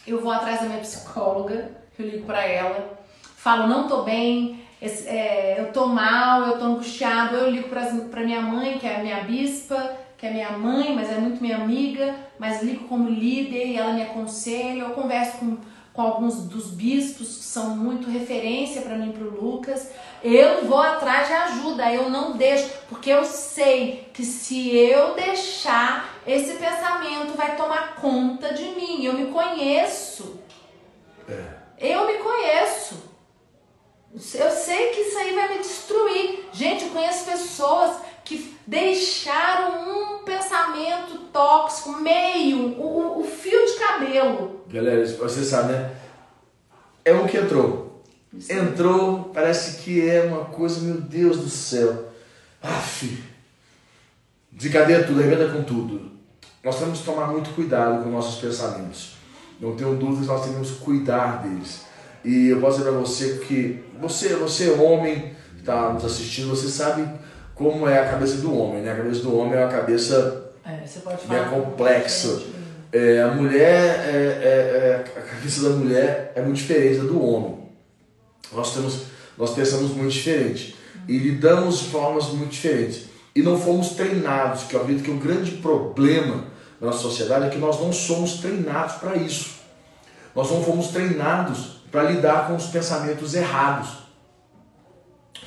eu 0.06 0.20
vou 0.20 0.30
atrás 0.30 0.60
da 0.60 0.66
minha 0.66 0.80
psicóloga, 0.80 1.70
eu 1.98 2.06
ligo 2.06 2.26
para 2.26 2.44
ela, 2.44 2.98
falo, 3.36 3.66
não 3.66 3.88
tô 3.88 4.02
bem, 4.02 4.62
é, 4.80 5.58
eu 5.58 5.72
tô 5.72 5.86
mal, 5.86 6.42
eu 6.42 6.58
tô 6.58 6.64
angustiado, 6.66 7.36
eu 7.36 7.50
ligo 7.50 7.68
para 7.68 8.22
minha 8.22 8.42
mãe, 8.42 8.78
que 8.78 8.86
é 8.86 8.96
a 8.96 9.02
minha 9.02 9.22
bispa, 9.24 10.03
que 10.24 10.28
é 10.28 10.32
minha 10.32 10.52
mãe, 10.52 10.94
mas 10.94 11.10
é 11.10 11.18
muito 11.18 11.42
minha 11.42 11.56
amiga, 11.56 12.16
mas 12.38 12.62
ligo 12.62 12.88
como 12.88 13.10
líder 13.10 13.66
e 13.66 13.76
ela 13.76 13.92
me 13.92 14.00
aconselha, 14.00 14.80
eu 14.80 14.90
converso 14.90 15.36
com 15.36 15.58
com 15.92 16.02
alguns 16.02 16.48
dos 16.48 16.72
bispos 16.72 17.36
que 17.36 17.44
são 17.44 17.76
muito 17.76 18.10
referência 18.10 18.82
para 18.82 18.96
mim 18.96 19.12
para 19.12 19.22
o 19.22 19.30
Lucas. 19.30 19.90
Eu 20.24 20.66
vou 20.66 20.80
atrás 20.80 21.28
de 21.28 21.34
ajuda, 21.34 21.92
eu 21.92 22.10
não 22.10 22.32
deixo, 22.32 22.68
porque 22.88 23.10
eu 23.10 23.24
sei 23.24 24.10
que 24.12 24.24
se 24.24 24.76
eu 24.76 25.14
deixar, 25.14 26.18
esse 26.26 26.54
pensamento 26.54 27.36
vai 27.36 27.54
tomar 27.54 27.94
conta 27.94 28.52
de 28.52 28.64
mim. 28.70 29.04
Eu 29.04 29.12
me 29.12 29.26
conheço. 29.26 30.40
É. 31.28 31.44
Eu 31.78 32.08
me 32.08 32.14
conheço. 32.14 32.96
Eu 34.34 34.50
sei 34.50 34.88
que 34.88 35.00
isso 35.00 35.18
aí 35.18 35.32
vai 35.32 35.48
me 35.48 35.58
destruir. 35.58 36.48
Gente, 36.52 36.86
eu 36.86 36.90
conheço 36.90 37.24
pessoas 37.24 37.98
que 38.24 38.56
deixaram 38.66 40.16
um 40.16 40.18
pensamento 40.24 41.18
tóxico, 41.84 42.00
meio, 42.00 42.80
o, 42.80 43.20
o 43.20 43.24
fio 43.24 43.66
de 43.66 43.74
cabelo. 43.74 44.64
Galera, 44.68 45.06
você 45.06 45.44
sabe, 45.44 45.72
né? 45.72 45.90
É 47.04 47.12
um 47.12 47.26
que 47.26 47.36
entrou. 47.36 48.02
Isso. 48.32 48.52
Entrou, 48.52 49.30
parece 49.34 49.82
que 49.82 50.08
é 50.08 50.22
uma 50.22 50.46
coisa, 50.46 50.80
meu 50.80 51.00
Deus 51.00 51.38
do 51.38 51.48
céu. 51.48 52.08
Aff. 52.62 53.22
Desencadeia 54.50 55.04
tudo, 55.04 55.20
arrebenta 55.20 55.52
com 55.52 55.62
tudo. 55.62 56.12
Nós 56.62 56.78
temos 56.78 57.00
que 57.00 57.04
tomar 57.04 57.26
muito 57.26 57.50
cuidado 57.54 58.02
com 58.02 58.10
nossos 58.10 58.40
pensamentos. 58.40 59.16
Não 59.60 59.76
tenho 59.76 59.94
dúvidas, 59.96 60.26
nós 60.26 60.44
temos 60.44 60.70
que 60.70 60.76
cuidar 60.78 61.42
deles. 61.42 61.82
E 62.24 62.48
eu 62.48 62.60
posso 62.60 62.78
dizer 62.78 62.90
para 62.90 63.00
você 63.00 63.38
que 63.46 63.84
você, 64.00 64.34
você 64.34 64.70
homem 64.70 65.34
que 65.54 65.60
está 65.60 65.92
nos 65.92 66.04
assistindo, 66.04 66.48
você 66.48 66.68
sabe 66.68 67.06
como 67.54 67.86
é 67.86 68.00
a 68.00 68.10
cabeça 68.10 68.38
do 68.38 68.56
homem, 68.56 68.82
né? 68.82 68.92
A 68.92 68.96
cabeça 68.96 69.20
do 69.20 69.36
homem 69.36 69.54
é 69.54 69.64
uma 69.64 69.70
cabeça 69.70 70.43
é, 70.84 71.26
bem 71.26 71.48
complexa. 71.48 72.42
É, 72.92 73.22
a 73.22 73.28
mulher, 73.28 74.06
é, 74.06 74.12
é, 74.12 75.04
é, 75.16 75.18
a 75.18 75.22
cabeça 75.22 75.68
da 75.68 75.76
mulher 75.76 76.32
é 76.36 76.42
muito 76.42 76.56
diferente 76.56 76.98
da 76.98 77.04
do 77.04 77.24
homem. 77.24 77.70
Nós 78.52 78.74
temos, 78.74 79.04
nós 79.36 79.54
pensamos 79.54 79.92
muito 79.92 80.12
diferente 80.12 80.76
e 81.08 81.18
lidamos 81.18 81.80
de 81.80 81.86
formas 81.86 82.26
muito 82.28 82.50
diferentes. 82.50 83.06
E 83.34 83.42
não 83.42 83.58
fomos 83.58 83.90
treinados, 83.90 84.64
que 84.64 84.74
eu 84.74 84.82
acredito 84.82 85.04
que 85.04 85.10
o 85.10 85.18
grande 85.18 85.52
problema 85.52 86.44
da 86.80 86.86
nossa 86.86 87.00
sociedade 87.00 87.46
é 87.46 87.50
que 87.50 87.58
nós 87.58 87.80
não 87.80 87.92
somos 87.92 88.34
treinados 88.34 88.96
para 88.96 89.16
isso. 89.16 89.54
Nós 90.36 90.50
não 90.50 90.62
fomos 90.62 90.88
treinados 90.88 91.78
para 91.90 92.04
lidar 92.04 92.46
com 92.46 92.56
os 92.56 92.66
pensamentos 92.66 93.34
errados, 93.34 93.88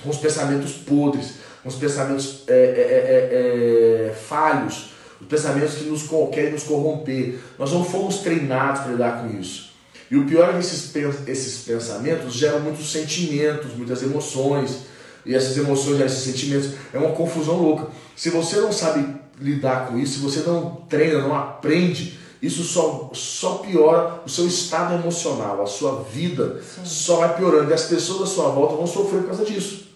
com 0.03 0.09
os 0.09 0.17
pensamentos 0.17 0.73
podres, 0.73 1.35
com 1.61 1.69
os 1.69 1.75
pensamentos 1.75 2.43
é, 2.47 2.53
é, 2.53 4.09
é, 4.09 4.13
falhos, 4.13 4.96
os 5.19 5.27
pensamentos 5.27 5.75
que 5.75 5.85
nos 5.85 6.03
querem 6.31 6.51
nos 6.51 6.63
corromper. 6.63 7.39
Nós 7.57 7.71
não 7.71 7.83
fomos 7.83 8.17
treinados 8.17 8.81
para 8.81 8.91
lidar 8.91 9.21
com 9.21 9.39
isso. 9.39 9.71
E 10.09 10.15
o 10.15 10.25
pior 10.25 10.49
é 10.49 10.53
que 10.53 10.59
esses, 10.59 10.95
esses 11.27 11.63
pensamentos 11.63 12.33
geram 12.33 12.61
muitos 12.61 12.91
sentimentos, 12.91 13.73
muitas 13.75 14.01
emoções. 14.03 14.85
E 15.25 15.35
essas 15.35 15.57
emoções, 15.57 15.99
esses 15.99 16.23
sentimentos, 16.23 16.71
é 16.93 16.97
uma 16.97 17.11
confusão 17.11 17.61
louca. 17.61 17.87
Se 18.15 18.29
você 18.29 18.57
não 18.61 18.71
sabe 18.71 19.15
lidar 19.39 19.87
com 19.87 19.97
isso, 19.97 20.13
se 20.13 20.19
você 20.19 20.39
não 20.49 20.83
treina, 20.87 21.21
não 21.21 21.35
aprende, 21.35 22.17
isso 22.41 22.63
só, 22.63 23.09
só 23.13 23.55
piora 23.55 24.21
o 24.25 24.29
seu 24.29 24.47
estado 24.47 24.93
emocional, 24.93 25.61
a 25.61 25.65
sua 25.65 26.03
vida 26.03 26.61
Sim. 26.61 26.81
só 26.85 27.17
vai 27.17 27.35
piorando. 27.35 27.69
E 27.71 27.73
as 27.73 27.83
pessoas 27.83 28.29
à 28.29 28.33
sua 28.33 28.49
volta 28.49 28.75
vão 28.75 28.87
sofrer 28.87 29.21
por 29.21 29.27
causa 29.27 29.43
disso. 29.43 29.87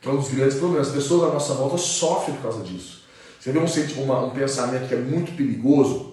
Que 0.00 0.08
é 0.08 0.12
um 0.12 0.16
dos 0.16 0.28
grandes 0.28 0.56
problemas. 0.58 0.88
As 0.88 0.94
pessoas 0.94 1.30
à 1.30 1.32
nossa 1.32 1.54
volta 1.54 1.78
sofrem 1.78 2.36
por 2.36 2.42
causa 2.42 2.62
disso. 2.62 3.01
Você 3.42 3.50
vê 3.50 3.58
um, 3.58 4.02
uma, 4.04 4.24
um 4.24 4.30
pensamento 4.30 4.86
que 4.86 4.94
é 4.94 4.98
muito 4.98 5.36
perigoso, 5.36 6.12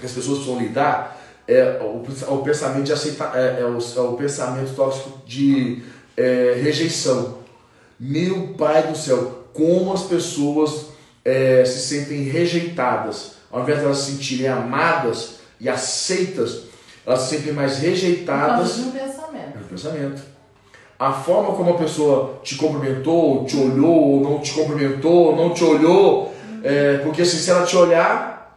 que 0.00 0.06
as 0.06 0.12
pessoas 0.12 0.38
precisam 0.38 0.58
lidar, 0.58 1.20
é 1.46 1.78
o, 1.82 2.02
o 2.32 2.42
pensamento 2.42 2.84
de 2.84 2.92
aceitar, 2.94 3.36
é, 3.36 3.60
é, 3.60 3.64
o, 3.66 3.76
é 3.78 4.00
o 4.00 4.14
pensamento 4.14 4.74
tóxico 4.74 5.20
de 5.26 5.82
é, 6.16 6.58
rejeição. 6.62 7.36
Meu 8.00 8.54
pai 8.54 8.86
do 8.86 8.96
céu, 8.96 9.44
como 9.52 9.92
as 9.92 10.04
pessoas 10.04 10.86
é, 11.22 11.66
se 11.66 11.80
sentem 11.80 12.22
rejeitadas, 12.22 13.32
ao 13.50 13.60
invés 13.60 13.80
de 13.80 13.84
elas 13.84 13.98
se 13.98 14.12
sentirem 14.12 14.48
amadas 14.48 15.34
e 15.60 15.68
aceitas, 15.68 16.62
elas 17.04 17.20
se 17.20 17.36
sentem 17.36 17.52
mais 17.52 17.76
rejeitadas. 17.76 18.78
É 18.78 18.80
um 18.80 18.90
pensamento. 18.90 19.58
É 19.58 19.60
um 19.60 19.68
pensamento 19.68 20.22
a 21.02 21.12
forma 21.12 21.56
como 21.56 21.72
a 21.72 21.78
pessoa 21.78 22.38
te 22.44 22.54
cumprimentou, 22.54 23.44
te 23.44 23.56
olhou, 23.56 23.90
ou 23.90 24.20
não 24.20 24.38
te 24.38 24.52
cumprimentou, 24.52 25.34
não 25.34 25.52
te 25.52 25.64
olhou, 25.64 26.32
é, 26.62 26.98
porque 26.98 27.22
assim, 27.22 27.38
se 27.38 27.50
ela 27.50 27.66
te 27.66 27.76
olhar, 27.76 28.56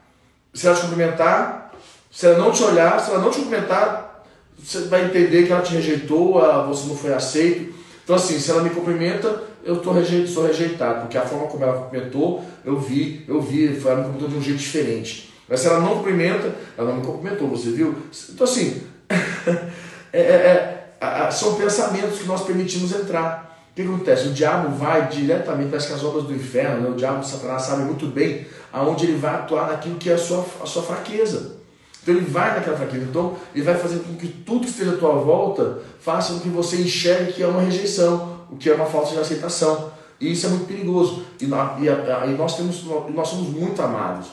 se 0.54 0.68
ela 0.68 0.76
te 0.76 0.84
cumprimentar, 0.84 1.74
se 2.12 2.28
ela 2.28 2.38
não 2.38 2.52
te 2.52 2.62
olhar, 2.62 3.00
se 3.00 3.10
ela 3.10 3.20
não 3.20 3.32
te 3.32 3.40
cumprimentar, 3.40 4.24
você 4.60 4.82
vai 4.82 5.06
entender 5.06 5.48
que 5.48 5.52
ela 5.52 5.64
te 5.64 5.74
rejeitou, 5.74 6.34
você 6.68 6.88
não 6.88 6.96
foi 6.96 7.16
aceito. 7.16 7.74
Então 8.04 8.16
assim, 8.16 8.38
se 8.38 8.52
ela 8.52 8.62
me 8.62 8.70
cumprimenta, 8.70 9.42
eu 9.64 9.78
tô 9.78 9.92
rejeito, 9.92 10.30
sou 10.30 10.46
rejeitado, 10.46 11.02
porque 11.02 11.18
a 11.18 11.26
forma 11.26 11.48
como 11.48 11.64
ela 11.64 11.82
cumprimentou, 11.82 12.46
eu 12.64 12.80
vi, 12.80 13.26
eu 13.28 13.42
vi, 13.42 13.66
ela 13.66 13.96
me 13.96 14.04
cumprimentou 14.04 14.30
de 14.30 14.36
um 14.36 14.42
jeito 14.44 14.60
diferente. 14.60 15.34
Mas 15.50 15.62
se 15.62 15.68
ela 15.68 15.80
não 15.80 15.98
cumprimenta, 15.98 16.54
ela 16.78 16.90
não 16.90 16.98
me 16.98 17.06
cumprimentou, 17.08 17.48
você 17.48 17.72
viu? 17.72 17.96
Então 18.30 18.46
assim, 18.46 18.84
é, 20.14 20.20
é, 20.20 20.22
é 20.22 20.85
são 21.32 21.56
pensamentos 21.56 22.20
que 22.20 22.26
nós 22.26 22.44
permitimos 22.44 22.92
entrar. 22.94 23.46
O 23.72 23.76
que 23.76 23.82
acontece? 23.82 24.28
O 24.28 24.34
diabo 24.34 24.76
vai 24.78 25.10
diretamente, 25.10 25.70
parece 25.70 25.88
que 25.88 25.94
as 25.94 26.04
obras 26.04 26.24
do 26.24 26.34
inferno, 26.34 26.82
né? 26.82 26.90
o 26.90 26.94
diabo, 26.96 27.26
Satanás, 27.26 27.64
sabe 27.64 27.84
muito 27.84 28.08
bem 28.08 28.48
aonde 28.72 29.06
ele 29.06 29.18
vai 29.18 29.36
atuar 29.36 29.68
naquilo 29.68 29.96
que 29.96 30.10
é 30.10 30.14
a 30.14 30.18
sua, 30.18 30.46
a 30.62 30.66
sua 30.66 30.84
fraqueza. 30.84 31.56
Então 32.02 32.16
ele 32.16 32.26
vai 32.26 32.56
naquela 32.56 32.78
fraqueza. 32.78 33.04
Então 33.04 33.36
ele 33.54 33.66
vai 33.66 33.76
fazer 33.76 34.00
com 34.00 34.16
que 34.16 34.28
tudo 34.28 34.62
que 34.62 34.70
esteja 34.70 34.92
à 34.92 34.98
tua 34.98 35.16
volta 35.16 35.80
faça 36.00 36.34
com 36.34 36.40
que 36.40 36.50
você 36.50 36.78
enxergue 36.78 37.34
que 37.34 37.44
é 37.44 37.48
uma 37.48 37.62
rejeição, 37.62 38.46
o 38.50 38.56
que 38.56 38.70
é 38.70 38.76
uma 38.76 38.86
falta 38.86 39.12
de 39.12 39.20
aceitação. 39.20 39.92
E 40.22 40.32
isso 40.32 40.46
é 40.46 40.50
muito 40.50 40.66
perigoso. 40.66 41.26
E, 41.42 41.46
nós, 41.46 41.82
e, 41.82 41.90
a, 41.90 42.26
e 42.28 42.32
nós, 42.38 42.56
temos, 42.56 42.84
nós 42.84 43.28
somos 43.28 43.50
muito 43.50 43.82
amados. 43.82 44.28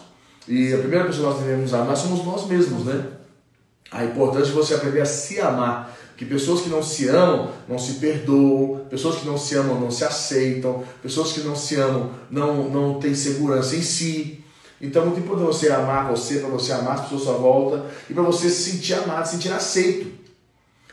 E 0.47 0.73
a 0.73 0.79
primeira 0.79 1.07
pessoa 1.07 1.29
que 1.29 1.35
nós 1.35 1.45
devemos 1.45 1.75
amar 1.75 1.97
somos 1.97 2.25
nós 2.25 2.47
mesmos, 2.47 2.85
né? 2.85 3.05
A 3.93 4.05
importância 4.05 4.47
de 4.47 4.53
você 4.53 4.75
aprender 4.75 5.01
a 5.01 5.07
se 5.07 5.39
amar 5.41 5.97
que 6.17 6.25
pessoas 6.25 6.61
que 6.61 6.69
não 6.69 6.83
se 6.83 7.09
amam 7.09 7.51
não 7.69 7.79
se 7.79 7.95
perdoam, 7.95 8.85
pessoas 8.89 9.17
que 9.17 9.27
não 9.27 9.37
se 9.37 9.57
amam 9.57 9.81
não 9.81 9.91
se 9.91 10.05
aceitam, 10.05 10.85
pessoas 11.03 11.33
que 11.33 11.41
não 11.41 11.57
se 11.57 11.77
amam 11.77 12.11
não, 12.31 12.69
não 12.69 13.01
têm 13.01 13.15
segurança 13.15 13.75
em 13.77 13.83
si. 13.83 14.43
Então 14.81 15.03
é 15.03 15.07
muito 15.07 15.21
importante 15.21 15.47
você 15.47 15.71
amar 15.71 16.11
você, 16.11 16.39
para 16.39 16.49
você 16.49 16.73
amar 16.73 16.95
as 16.95 17.01
pessoas 17.03 17.23
à 17.23 17.25
sua 17.25 17.35
volta 17.35 17.87
e 18.09 18.15
para 18.15 18.23
você 18.23 18.49
se 18.49 18.71
sentir 18.71 18.95
amado, 18.95 19.27
se 19.27 19.33
sentir 19.33 19.53
aceito. 19.53 20.13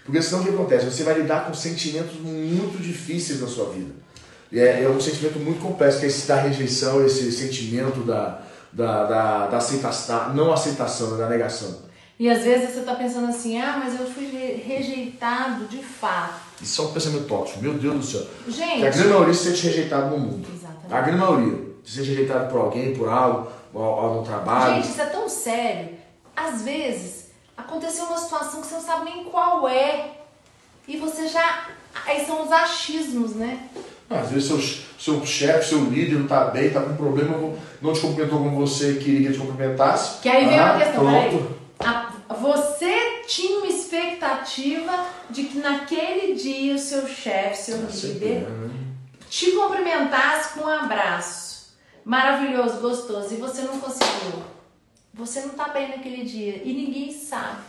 Porque 0.04 0.22
senão 0.22 0.42
o 0.42 0.44
que 0.44 0.50
acontece? 0.50 0.86
Você 0.86 1.04
vai 1.04 1.20
lidar 1.20 1.46
com 1.46 1.54
sentimentos 1.54 2.20
muito 2.20 2.82
difíceis 2.82 3.40
na 3.40 3.48
sua 3.48 3.70
vida. 3.70 3.94
E 4.52 4.60
é, 4.60 4.84
é 4.84 4.90
um 4.90 5.00
sentimento 5.00 5.38
muito 5.40 5.62
complexo, 5.62 6.00
que 6.00 6.06
é 6.06 6.08
esse 6.08 6.28
da 6.28 6.36
rejeição, 6.36 7.06
esse 7.06 7.32
sentimento 7.32 8.00
da, 8.02 8.42
da, 8.74 9.06
da, 9.06 9.48
da 9.48 9.58
aceitação, 9.58 10.18
da 10.18 10.34
não 10.34 10.52
aceitação, 10.52 11.16
da 11.18 11.30
negação. 11.30 11.89
E 12.20 12.30
às 12.30 12.44
vezes 12.44 12.72
você 12.72 12.80
está 12.82 12.96
pensando 12.96 13.30
assim, 13.30 13.58
ah, 13.62 13.82
mas 13.82 13.98
eu 13.98 14.06
fui 14.06 14.26
rejeitado 14.68 15.64
de 15.68 15.82
fato. 15.82 16.42
Isso 16.62 16.82
é 16.82 16.86
um 16.86 16.92
pensamento 16.92 17.28
tóxico, 17.28 17.62
meu 17.62 17.76
Deus 17.76 17.96
do 17.96 18.04
céu. 18.04 18.28
Gente. 18.46 18.86
A 18.86 18.90
grande 18.90 19.08
maioria 19.08 19.34
se 19.34 19.44
sente 19.46 19.68
rejeitado 19.68 20.10
no 20.10 20.20
mundo. 20.20 20.48
Exatamente. 20.54 20.94
A 20.94 21.02
grande 21.02 21.18
maioria 21.18 21.60
se 21.86 21.96
sente 21.96 22.10
rejeitado 22.10 22.52
por 22.52 22.60
alguém, 22.60 22.94
por 22.94 23.08
algo, 23.08 23.50
ou 23.74 24.16
no 24.16 24.24
trabalho. 24.24 24.76
Gente, 24.76 24.90
isso 24.90 25.02
é 25.02 25.06
tão 25.06 25.30
sério. 25.30 25.90
Às 26.36 26.62
vezes 26.62 27.30
aconteceu 27.56 28.04
uma 28.04 28.18
situação 28.18 28.60
que 28.60 28.68
você 28.68 28.76
não 28.76 28.82
sabe 28.82 29.06
nem 29.06 29.24
qual 29.24 29.70
é. 29.70 30.12
E 30.90 30.98
você 30.98 31.26
já. 31.26 31.70
Aí 32.06 32.26
são 32.26 32.44
os 32.44 32.52
achismos, 32.52 33.36
né? 33.36 33.70
Às 34.10 34.30
vezes 34.30 34.50
seu, 34.50 34.60
seu 35.00 35.26
chefe, 35.26 35.70
seu 35.70 35.86
líder 35.86 36.16
não 36.16 36.24
está 36.24 36.46
bem, 36.46 36.66
está 36.66 36.82
com 36.82 36.98
problema, 36.98 37.54
não 37.82 37.94
te 37.94 38.02
cumprimentou 38.02 38.40
como 38.40 38.68
você 38.68 38.96
queria 38.96 39.30
que 39.30 39.34
te 39.36 39.40
cumprimentasse. 39.40 40.20
Que 40.20 40.28
aí 40.28 40.46
vem 40.48 40.60
ah, 40.60 40.74
uma 40.74 40.80
questão, 40.80 41.00
pronto. 41.00 41.38
peraí 41.38 41.60
você 42.36 43.24
tinha 43.28 43.58
uma 43.58 43.68
expectativa 43.68 45.06
de 45.30 45.46
que 45.46 45.58
naquele 45.58 46.36
dia 46.36 46.76
o 46.76 46.80
seu 46.80 47.08
chefe, 47.08 47.72
seu 47.72 47.78
líder, 47.78 48.48
né? 48.48 48.70
te 49.30 49.52
cumprimentasse 49.52 50.54
com 50.54 50.66
um 50.66 50.68
abraço 50.68 51.50
maravilhoso, 52.06 52.80
gostoso, 52.80 53.34
e 53.34 53.38
você 53.38 53.62
não 53.62 53.80
conseguiu. 53.80 54.42
Você 55.14 55.42
não 55.42 55.50
tá 55.50 55.70
bem 55.70 55.90
naquele 55.90 56.24
dia 56.24 56.62
e 56.64 56.74
ninguém 56.74 57.12
sabe. 57.12 57.62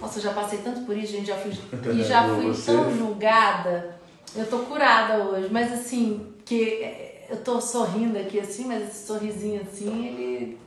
Nossa, 0.00 0.18
eu 0.18 0.22
já 0.22 0.32
passei 0.32 0.58
tanto 0.58 0.82
por 0.82 0.96
isso, 0.96 1.12
gente, 1.12 1.26
já 1.26 1.36
fui, 1.36 1.52
e 1.94 2.04
já 2.04 2.28
fui 2.28 2.52
tão 2.64 2.96
julgada. 2.96 3.98
Eu 4.34 4.46
tô 4.46 4.58
curada 4.60 5.24
hoje, 5.24 5.48
mas 5.50 5.72
assim, 5.72 6.34
que 6.44 6.82
eh, 6.82 7.26
eu 7.30 7.38
tô 7.38 7.60
sorrindo 7.60 8.18
aqui 8.18 8.38
assim, 8.38 8.66
mas 8.66 8.88
esse 8.88 9.06
sorrisinho 9.06 9.62
assim, 9.62 10.06
ele 10.06 10.58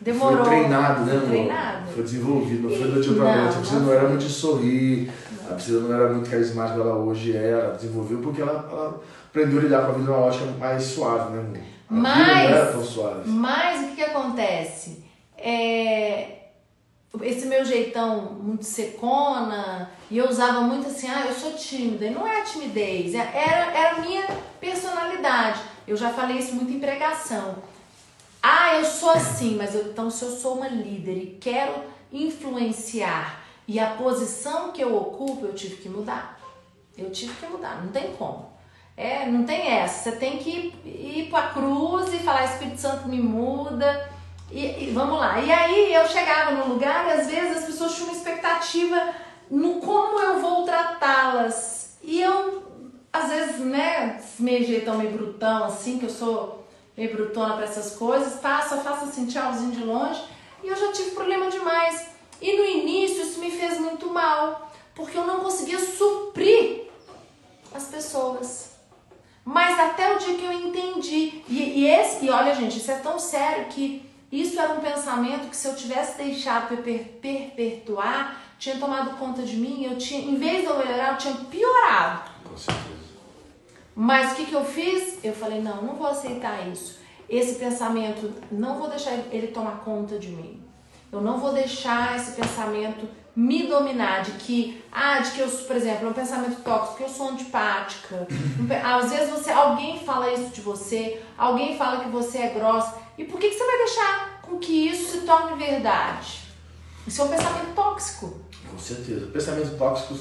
Demorou. 0.00 0.38
Foi 0.38 0.46
treinado, 0.46 1.04
né, 1.04 1.12
amor? 1.12 1.28
Treinado. 1.28 1.90
Foi 1.92 2.02
desenvolvido, 2.02 2.68
não 2.68 2.76
foi 2.76 2.90
da 2.90 3.00
dia 3.00 3.14
pra 3.14 3.36
noite. 3.36 3.56
A 3.56 3.58
Priscila 3.58 3.80
não 3.80 3.92
era 3.92 4.08
muito 4.08 4.24
de 4.24 4.32
sorrir, 4.32 5.12
não. 5.42 5.50
a 5.50 5.54
Priscila 5.54 5.80
não 5.88 5.94
era 5.94 6.12
muito 6.12 6.30
carismática, 6.30 6.80
ela 6.80 6.96
hoje 6.96 7.36
é, 7.36 7.50
ela 7.50 7.74
desenvolveu 7.74 8.18
porque 8.18 8.42
ela, 8.42 8.68
ela 8.70 9.00
aprendeu 9.28 9.58
a 9.58 9.62
lidar 9.62 9.84
com 9.84 9.92
a 9.92 9.94
vida 9.94 10.10
numa 10.10 10.26
ótica 10.26 10.46
mais 10.58 10.82
suave, 10.82 11.32
né, 11.32 11.40
amor? 11.40 11.76
A 11.88 11.94
mas, 11.94 12.18
não 12.18 12.56
era 12.56 12.72
tão 12.72 12.84
suave. 12.84 13.30
Mas 13.30 13.80
o 13.80 13.88
que, 13.88 13.96
que 13.96 14.02
acontece? 14.02 15.04
É, 15.38 16.36
esse 17.22 17.46
meu 17.46 17.64
jeitão 17.64 18.38
muito 18.40 18.64
secona, 18.64 19.90
e 20.10 20.18
eu 20.18 20.28
usava 20.28 20.60
muito 20.62 20.88
assim, 20.88 21.08
ah, 21.08 21.26
eu 21.26 21.34
sou 21.34 21.52
tímida. 21.52 22.06
E 22.06 22.10
não 22.10 22.26
é 22.26 22.40
a 22.40 22.44
timidez, 22.44 23.14
é, 23.14 23.18
era, 23.18 23.72
era 23.76 23.96
a 23.96 24.00
minha 24.00 24.26
personalidade. 24.60 25.60
Eu 25.86 25.96
já 25.96 26.10
falei 26.10 26.38
isso 26.38 26.54
muito 26.54 26.72
em 26.72 26.80
pregação. 26.80 27.56
Ah, 28.42 28.76
eu 28.76 28.84
sou 28.84 29.10
assim, 29.10 29.56
mas 29.56 29.74
eu, 29.74 29.88
então 29.88 30.10
se 30.10 30.24
eu 30.24 30.30
sou 30.30 30.54
uma 30.54 30.68
líder 30.68 31.16
e 31.16 31.38
quero 31.40 31.72
influenciar 32.12 33.44
e 33.68 33.80
a 33.80 33.90
posição 33.90 34.70
que 34.70 34.82
eu 34.82 34.96
ocupo, 34.96 35.46
eu 35.46 35.54
tive 35.54 35.76
que 35.76 35.88
mudar. 35.88 36.38
Eu 36.96 37.10
tive 37.10 37.34
que 37.34 37.46
mudar, 37.46 37.82
não 37.82 37.90
tem 37.90 38.12
como. 38.12 38.50
É, 38.96 39.26
não 39.26 39.44
tem 39.44 39.68
essa. 39.68 40.10
Você 40.10 40.16
tem 40.16 40.38
que 40.38 40.72
ir, 40.84 41.20
ir 41.24 41.30
para 41.30 41.46
a 41.46 41.48
cruz 41.50 42.12
e 42.14 42.18
falar, 42.18 42.44
Espírito 42.44 42.80
Santo 42.80 43.08
me 43.08 43.20
muda. 43.20 44.08
E, 44.50 44.84
e, 44.84 44.90
vamos 44.92 45.18
lá. 45.18 45.40
E 45.40 45.52
aí 45.52 45.92
eu 45.92 46.06
chegava 46.06 46.52
no 46.52 46.72
lugar 46.72 47.06
e 47.06 47.12
às 47.12 47.26
vezes 47.28 47.58
as 47.58 47.64
pessoas 47.64 47.94
tinham 47.94 48.08
uma 48.08 48.16
expectativa 48.16 49.12
no 49.50 49.80
como 49.80 50.18
eu 50.20 50.40
vou 50.40 50.64
tratá-las. 50.64 51.98
E 52.02 52.22
eu, 52.22 52.62
às 53.12 53.28
vezes, 53.28 53.58
né, 53.58 54.22
meio 54.38 54.64
jeitão, 54.64 54.96
meio 54.96 55.10
brutão, 55.10 55.64
assim, 55.64 55.98
que 55.98 56.06
eu 56.06 56.10
sou 56.10 56.65
meio 56.96 57.12
brutona 57.14 57.54
para 57.54 57.64
essas 57.64 57.96
coisas, 57.96 58.40
passo, 58.40 58.74
eu 58.74 58.80
faço 58.80 59.04
assim, 59.04 59.26
tchauzinho 59.26 59.72
de 59.72 59.84
longe. 59.84 60.22
E 60.62 60.68
eu 60.68 60.76
já 60.76 60.92
tive 60.92 61.10
problema 61.10 61.50
demais. 61.50 62.08
E 62.40 62.56
no 62.56 62.64
início 62.64 63.22
isso 63.22 63.40
me 63.40 63.50
fez 63.50 63.78
muito 63.78 64.08
mal, 64.10 64.70
porque 64.94 65.16
eu 65.16 65.26
não 65.26 65.40
conseguia 65.40 65.78
suprir 65.78 66.84
as 67.74 67.84
pessoas. 67.84 68.76
Mas 69.44 69.78
até 69.78 70.14
o 70.14 70.18
dia 70.18 70.34
que 70.34 70.44
eu 70.44 70.52
entendi. 70.52 71.42
E, 71.48 71.80
e, 71.80 71.86
esse, 71.86 72.24
e 72.24 72.30
olha, 72.30 72.54
gente, 72.54 72.78
isso 72.78 72.90
é 72.90 72.98
tão 72.98 73.18
sério 73.18 73.66
que 73.66 74.04
isso 74.30 74.58
era 74.58 74.72
um 74.72 74.80
pensamento 74.80 75.48
que 75.48 75.56
se 75.56 75.68
eu 75.68 75.76
tivesse 75.76 76.18
deixado 76.18 76.76
per, 76.82 77.18
perpetuar, 77.20 78.42
tinha 78.58 78.76
tomado 78.76 79.16
conta 79.18 79.42
de 79.42 79.56
mim, 79.56 79.84
eu 79.84 79.96
tinha, 79.96 80.20
em 80.20 80.34
vez 80.34 80.62
de 80.62 80.66
eu 80.66 80.78
melhorar, 80.78 81.12
eu 81.12 81.18
tinha 81.18 81.34
piorado. 81.34 82.30
Mas 83.98 84.32
o 84.32 84.34
que, 84.34 84.44
que 84.44 84.54
eu 84.54 84.62
fiz? 84.62 85.18
Eu 85.24 85.32
falei, 85.32 85.62
não, 85.62 85.82
não 85.82 85.94
vou 85.94 86.06
aceitar 86.06 86.68
isso. 86.68 86.98
Esse 87.26 87.54
pensamento, 87.54 88.30
não 88.52 88.78
vou 88.78 88.90
deixar 88.90 89.12
ele 89.32 89.46
tomar 89.46 89.78
conta 89.78 90.18
de 90.18 90.28
mim. 90.28 90.62
Eu 91.10 91.22
não 91.22 91.40
vou 91.40 91.54
deixar 91.54 92.14
esse 92.14 92.32
pensamento 92.32 93.08
me 93.34 93.66
dominar 93.66 94.22
de 94.22 94.32
que, 94.32 94.84
ah, 94.92 95.20
de 95.20 95.30
que 95.30 95.40
eu, 95.40 95.48
por 95.48 95.76
exemplo, 95.76 96.06
é 96.06 96.10
um 96.10 96.12
pensamento 96.12 96.62
tóxico, 96.62 96.98
que 96.98 97.02
eu 97.04 97.08
sou 97.08 97.30
antipática. 97.30 98.28
Às 98.84 99.10
vezes 99.10 99.30
você, 99.30 99.50
alguém 99.50 100.04
fala 100.04 100.30
isso 100.30 100.50
de 100.50 100.60
você, 100.60 101.22
alguém 101.38 101.78
fala 101.78 102.04
que 102.04 102.10
você 102.10 102.38
é 102.38 102.48
grossa. 102.50 102.98
E 103.16 103.24
por 103.24 103.40
que, 103.40 103.48
que 103.48 103.54
você 103.56 103.66
vai 103.66 103.78
deixar 103.78 104.40
com 104.42 104.58
que 104.58 104.88
isso 104.88 105.12
se 105.12 105.26
torne 105.26 105.56
verdade? 105.56 106.42
Isso 107.06 107.22
é 107.22 107.24
um 107.24 107.28
pensamento 107.28 107.74
tóxico. 107.74 108.40
Com 108.70 108.78
certeza. 108.78 109.26
Pensamentos 109.28 109.70
tóxicos 109.78 110.20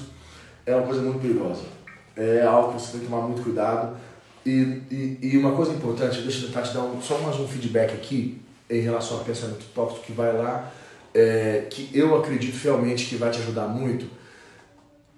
é 0.66 0.74
uma 0.74 0.86
coisa 0.86 1.02
muito 1.02 1.20
perigosa. 1.20 1.64
É 2.16 2.44
algo 2.44 2.74
que 2.74 2.82
você 2.82 2.92
tem 2.94 3.02
que 3.02 3.08
tomar 3.08 3.22
muito 3.22 3.42
cuidado. 3.42 3.98
E, 4.46 4.82
e, 4.92 5.20
e 5.22 5.38
uma 5.38 5.54
coisa 5.54 5.72
importante, 5.74 6.22
deixa 6.22 6.44
eu 6.44 6.48
tentar 6.48 6.62
te 6.62 6.74
dar 6.74 6.82
um, 6.82 7.02
só 7.02 7.18
mais 7.20 7.40
um 7.40 7.48
feedback 7.48 7.94
aqui 7.94 8.42
em 8.70 8.80
relação 8.80 9.18
ao 9.18 9.24
pensamento 9.24 9.66
tóxico 9.74 10.06
que 10.06 10.12
vai 10.12 10.36
lá 10.36 10.72
é, 11.16 11.68
que 11.70 11.90
eu 11.94 12.14
acredito 12.18 12.62
realmente 12.62 13.06
que 13.06 13.16
vai 13.16 13.32
te 13.32 13.40
ajudar 13.40 13.68
muito. 13.68 14.06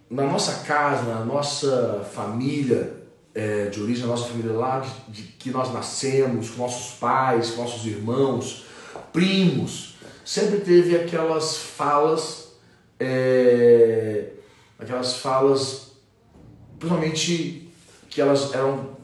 Na 0.07 0.23
nossa 0.23 0.63
casa, 0.63 1.03
na 1.03 1.25
nossa 1.25 2.07
família 2.13 2.93
é, 3.33 3.65
de 3.65 3.81
origem, 3.81 4.03
na 4.03 4.09
nossa 4.09 4.29
família 4.29 4.53
lá 4.53 4.79
de, 4.79 5.11
de, 5.11 5.23
que 5.23 5.49
nós 5.49 5.73
nascemos, 5.73 6.51
com 6.51 6.61
nossos 6.61 6.93
pais, 6.99 7.49
com 7.49 7.63
nossos 7.63 7.83
irmãos, 7.85 8.65
primos, 9.11 9.95
sempre 10.23 10.59
teve 10.59 10.95
aquelas 10.95 11.57
falas, 11.57 12.51
é, 12.99 14.29
aquelas 14.77 15.17
falas, 15.17 15.86
principalmente 16.79 17.69
que 18.09 18.21
elas 18.21 18.53
eram, 18.53 18.97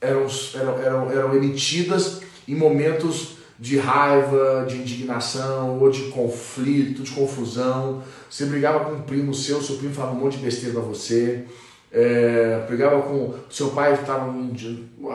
eram, 0.00 0.26
eram, 0.54 0.80
eram, 0.80 1.10
eram 1.10 1.34
emitidas 1.34 2.20
em 2.46 2.54
momentos 2.54 3.38
de 3.58 3.76
raiva, 3.76 4.64
de 4.68 4.76
indignação, 4.76 5.80
ou 5.80 5.90
de 5.90 6.10
conflito, 6.10 7.02
de 7.02 7.10
confusão. 7.10 8.02
Você 8.30 8.46
brigava 8.46 8.84
com 8.84 8.92
um 8.92 9.02
primo 9.02 9.34
seu, 9.34 9.60
seu 9.60 9.76
primo 9.76 9.94
falava 9.94 10.16
um 10.16 10.20
monte 10.20 10.36
de 10.36 10.44
besteira 10.44 10.74
pra 10.74 10.82
você. 10.82 11.44
É, 11.90 12.64
brigava 12.68 13.02
com 13.02 13.34
seu 13.50 13.70
pai, 13.70 13.96
tava, 14.04 14.30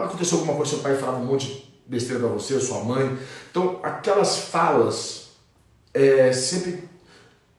aconteceu 0.03 0.39
alguma 0.39 0.57
coisa, 0.57 0.71
seu 0.71 0.79
pai 0.79 0.97
falava 0.97 1.19
um 1.19 1.25
monte 1.25 1.47
de 1.47 1.71
besteira 1.85 2.19
pra 2.19 2.29
você, 2.29 2.59
sua 2.59 2.83
mãe. 2.83 3.17
Então, 3.49 3.79
aquelas 3.83 4.39
falas 4.39 5.29
é, 5.93 6.33
sempre 6.33 6.83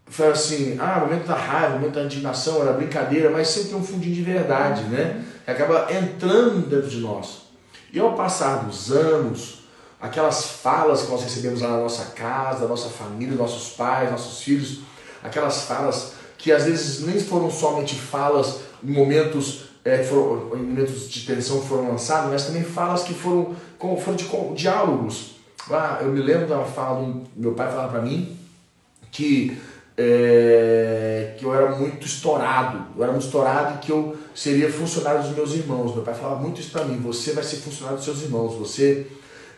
foi 0.07 0.29
assim, 0.29 0.77
ah, 0.79 1.01
momento 1.01 1.27
da 1.27 1.35
raiva, 1.35 1.79
momento 1.79 1.95
da 1.95 2.05
indignação, 2.05 2.61
era 2.63 2.73
brincadeira, 2.73 3.31
mas 3.31 3.49
sempre 3.49 3.71
tem 3.71 3.79
um 3.79 3.85
fundinho 3.85 4.15
de 4.15 4.23
verdade, 4.23 4.83
né? 4.85 5.25
Acaba 5.47 5.87
entrando 5.93 6.69
dentro 6.69 6.89
de 6.89 7.01
nós. 7.01 7.45
E 7.93 7.99
ao 7.99 8.15
passar 8.15 8.65
dos 8.65 8.93
anos, 8.93 9.65
aquelas 10.01 10.45
falas 10.45 11.03
que 11.03 11.11
nós 11.11 11.23
recebemos 11.23 11.63
lá 11.63 11.69
na 11.69 11.79
nossa 11.79 12.13
casa, 12.13 12.61
da 12.61 12.69
nossa 12.69 12.89
família, 12.89 13.35
nossos 13.35 13.75
pais, 13.75 14.11
nossos 14.11 14.43
filhos, 14.43 14.81
aquelas 15.23 15.63
falas 15.63 16.13
que 16.37 16.53
às 16.53 16.65
vezes 16.65 17.07
nem 17.07 17.19
foram 17.19 17.51
somente 17.51 17.95
falas 17.95 18.61
em 18.83 18.93
momentos, 18.93 19.65
é, 19.85 20.03
foram, 20.03 20.55
em 20.57 20.63
momentos 20.63 21.09
de 21.09 21.25
tensão 21.25 21.61
que 21.61 21.69
foram 21.69 21.89
lançados, 21.89 22.31
mas 22.31 22.45
também 22.45 22.63
falas 22.63 23.03
que 23.03 23.15
foram, 23.15 23.57
foram 23.79 24.15
de, 24.15 24.29
diálogos. 24.55 25.37
Ah, 25.71 26.01
eu 26.03 26.09
me 26.09 26.21
lembro 26.21 26.47
da 26.47 26.63
fala 26.65 27.15
meu 27.35 27.53
pai 27.53 27.69
falava 27.69 27.93
para 27.93 28.03
mim 28.03 28.37
que 29.11 29.57
é, 29.97 31.35
que 31.39 31.45
eu 31.45 31.55
era 31.55 31.77
muito 31.77 32.07
estourado, 32.07 32.87
eu 32.97 33.03
era 33.03 33.13
muito 33.13 33.25
estourado 33.27 33.75
e 33.75 33.79
que 33.79 33.93
eu 33.93 34.17
seria 34.35 34.71
funcionário 34.71 35.23
dos 35.23 35.33
meus 35.33 35.53
irmãos. 35.53 35.95
Meu 35.95 36.03
pai 36.03 36.15
falava 36.15 36.41
muito 36.41 36.61
isso 36.61 36.71
para 36.71 36.85
mim: 36.85 36.99
você 36.99 37.33
vai 37.33 37.45
ser 37.45 37.57
funcionário 37.57 37.97
dos 37.97 38.05
seus 38.05 38.23
irmãos, 38.23 38.55
você 38.55 39.07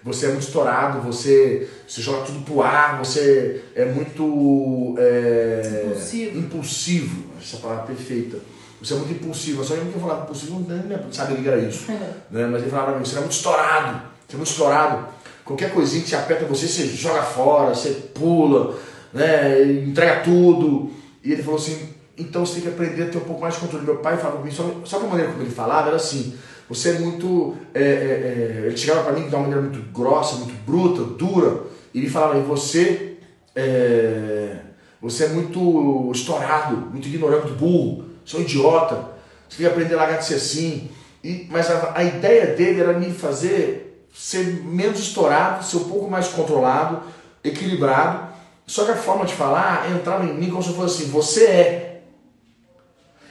você 0.07 0.27
é 0.27 0.29
muito 0.29 0.45
estourado, 0.45 1.01
você, 1.01 1.69
você 1.87 2.01
joga 2.01 2.25
tudo 2.25 2.45
pro 2.45 2.63
ar, 2.63 2.97
você 2.97 3.65
é 3.75 3.87
muito 3.87 4.95
é, 4.99 5.83
impulsivo. 5.85 6.39
impulsivo. 6.39 7.25
Essa 7.43 7.57
palavra 7.57 7.83
é 7.83 7.87
perfeita. 7.89 8.39
Você 8.81 8.95
é 8.95 8.97
muito 8.99 9.15
impulsivo. 9.15 9.65
Só 9.65 9.75
que 9.75 9.81
eu 9.81 10.01
falava 10.01 10.23
impulsivo, 10.23 10.61
não 10.61 11.13
sabe 11.13 11.35
o 11.35 11.43
que 11.43 11.49
era 11.49 11.59
isso. 11.59 11.91
né? 12.31 12.47
Mas 12.47 12.63
ele 12.63 12.71
falava 12.71 12.93
pra 12.93 13.01
mim, 13.01 13.05
você 13.05 13.17
é 13.17 13.21
muito 13.21 13.33
estourado, 13.33 14.03
você 14.29 14.35
é 14.35 14.37
muito 14.37 14.51
estourado. 14.51 15.09
Qualquer 15.45 15.73
coisinha 15.73 16.03
que 16.03 16.09
te 16.09 16.15
aperta 16.15 16.45
você, 16.45 16.69
você 16.69 16.87
joga 16.87 17.23
fora, 17.23 17.75
você 17.75 17.91
pula, 18.15 18.79
né? 19.17 19.63
entrega 19.63 20.21
tudo. 20.21 20.91
E 21.25 21.33
ele 21.33 21.43
falou 21.43 21.59
assim, 21.59 21.89
então 22.17 22.45
você 22.45 22.55
tem 22.55 22.63
que 22.63 22.69
aprender 22.69 23.03
a 23.05 23.11
ter 23.11 23.19
um 23.19 23.23
pouco 23.23 23.41
mais 23.41 23.55
de 23.55 23.61
controle. 23.61 23.85
Meu 23.85 23.97
pai 23.97 24.17
falava 24.17 24.39
comigo, 24.39 24.55
só, 24.55 24.81
só 24.85 24.99
a 24.99 25.09
maneira 25.09 25.33
como 25.33 25.43
ele 25.43 25.51
falava 25.51 25.89
era 25.89 25.97
assim, 25.97 26.35
você 26.69 26.91
é 26.91 26.99
muito. 26.99 27.57
É, 27.75 27.81
é, 27.81 27.85
é, 27.85 28.67
ele 28.67 28.77
chegava 28.77 29.05
para 29.05 29.13
mim 29.13 29.29
de 29.29 29.35
uma 29.35 29.43
maneira 29.43 29.63
muito 29.63 29.81
grossa, 29.93 30.37
muito 30.37 30.55
bruta, 30.65 31.03
dura, 31.03 31.65
e 31.95 32.01
ele 32.01 32.11
falava: 32.11 32.39
você, 32.41 33.19
é, 33.55 34.57
você 35.01 35.25
é 35.25 35.29
muito 35.29 36.11
estourado, 36.13 36.77
muito 36.77 37.07
ignorante, 37.07 37.47
muito 37.47 37.59
burro, 37.59 38.05
sou 38.25 38.41
idiota, 38.41 38.97
você 39.49 39.59
tem 39.59 39.67
que 39.67 39.73
aprender 39.73 39.95
a 39.95 39.99
largar 39.99 40.19
de 40.19 40.27
ser 40.27 40.35
assim. 40.35 40.91
E, 41.23 41.47
mas 41.51 41.71
a, 41.71 41.93
a 41.95 42.05
ideia 42.05 42.55
dele 42.55 42.81
era 42.81 42.99
me 42.99 43.13
fazer 43.13 44.09
ser 44.13 44.65
menos 44.65 44.99
estourado, 44.99 45.65
ser 45.65 45.77
um 45.77 45.85
pouco 45.85 46.11
mais 46.11 46.29
controlado, 46.29 47.03
equilibrado. 47.45 48.26
Só 48.67 48.85
que 48.85 48.91
a 48.91 48.97
forma 48.97 49.25
de 49.25 49.35
falar 49.35 49.91
entrava 49.91 50.25
em 50.25 50.35
mim 50.35 50.51
como 50.51 50.63
se 50.63 50.73
fosse 50.75 51.03
assim: 51.03 51.11
você 51.11 51.45
é. 51.45 52.03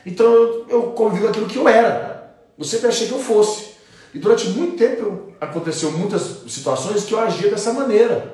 Então 0.05 0.25
eu, 0.25 0.65
eu 0.69 0.83
convivo 0.93 1.27
aquilo 1.27 1.47
que 1.47 1.57
eu 1.57 1.67
era. 1.67 2.35
Eu 2.57 2.63
sempre 2.63 2.87
achei 2.87 3.07
que 3.07 3.13
eu 3.13 3.19
fosse. 3.19 3.75
E 4.13 4.19
durante 4.19 4.47
muito 4.49 4.77
tempo 4.77 5.33
aconteceu 5.41 5.91
muitas 5.91 6.21
situações 6.47 7.03
que 7.03 7.13
eu 7.13 7.19
agia 7.19 7.49
dessa 7.49 7.73
maneira. 7.73 8.33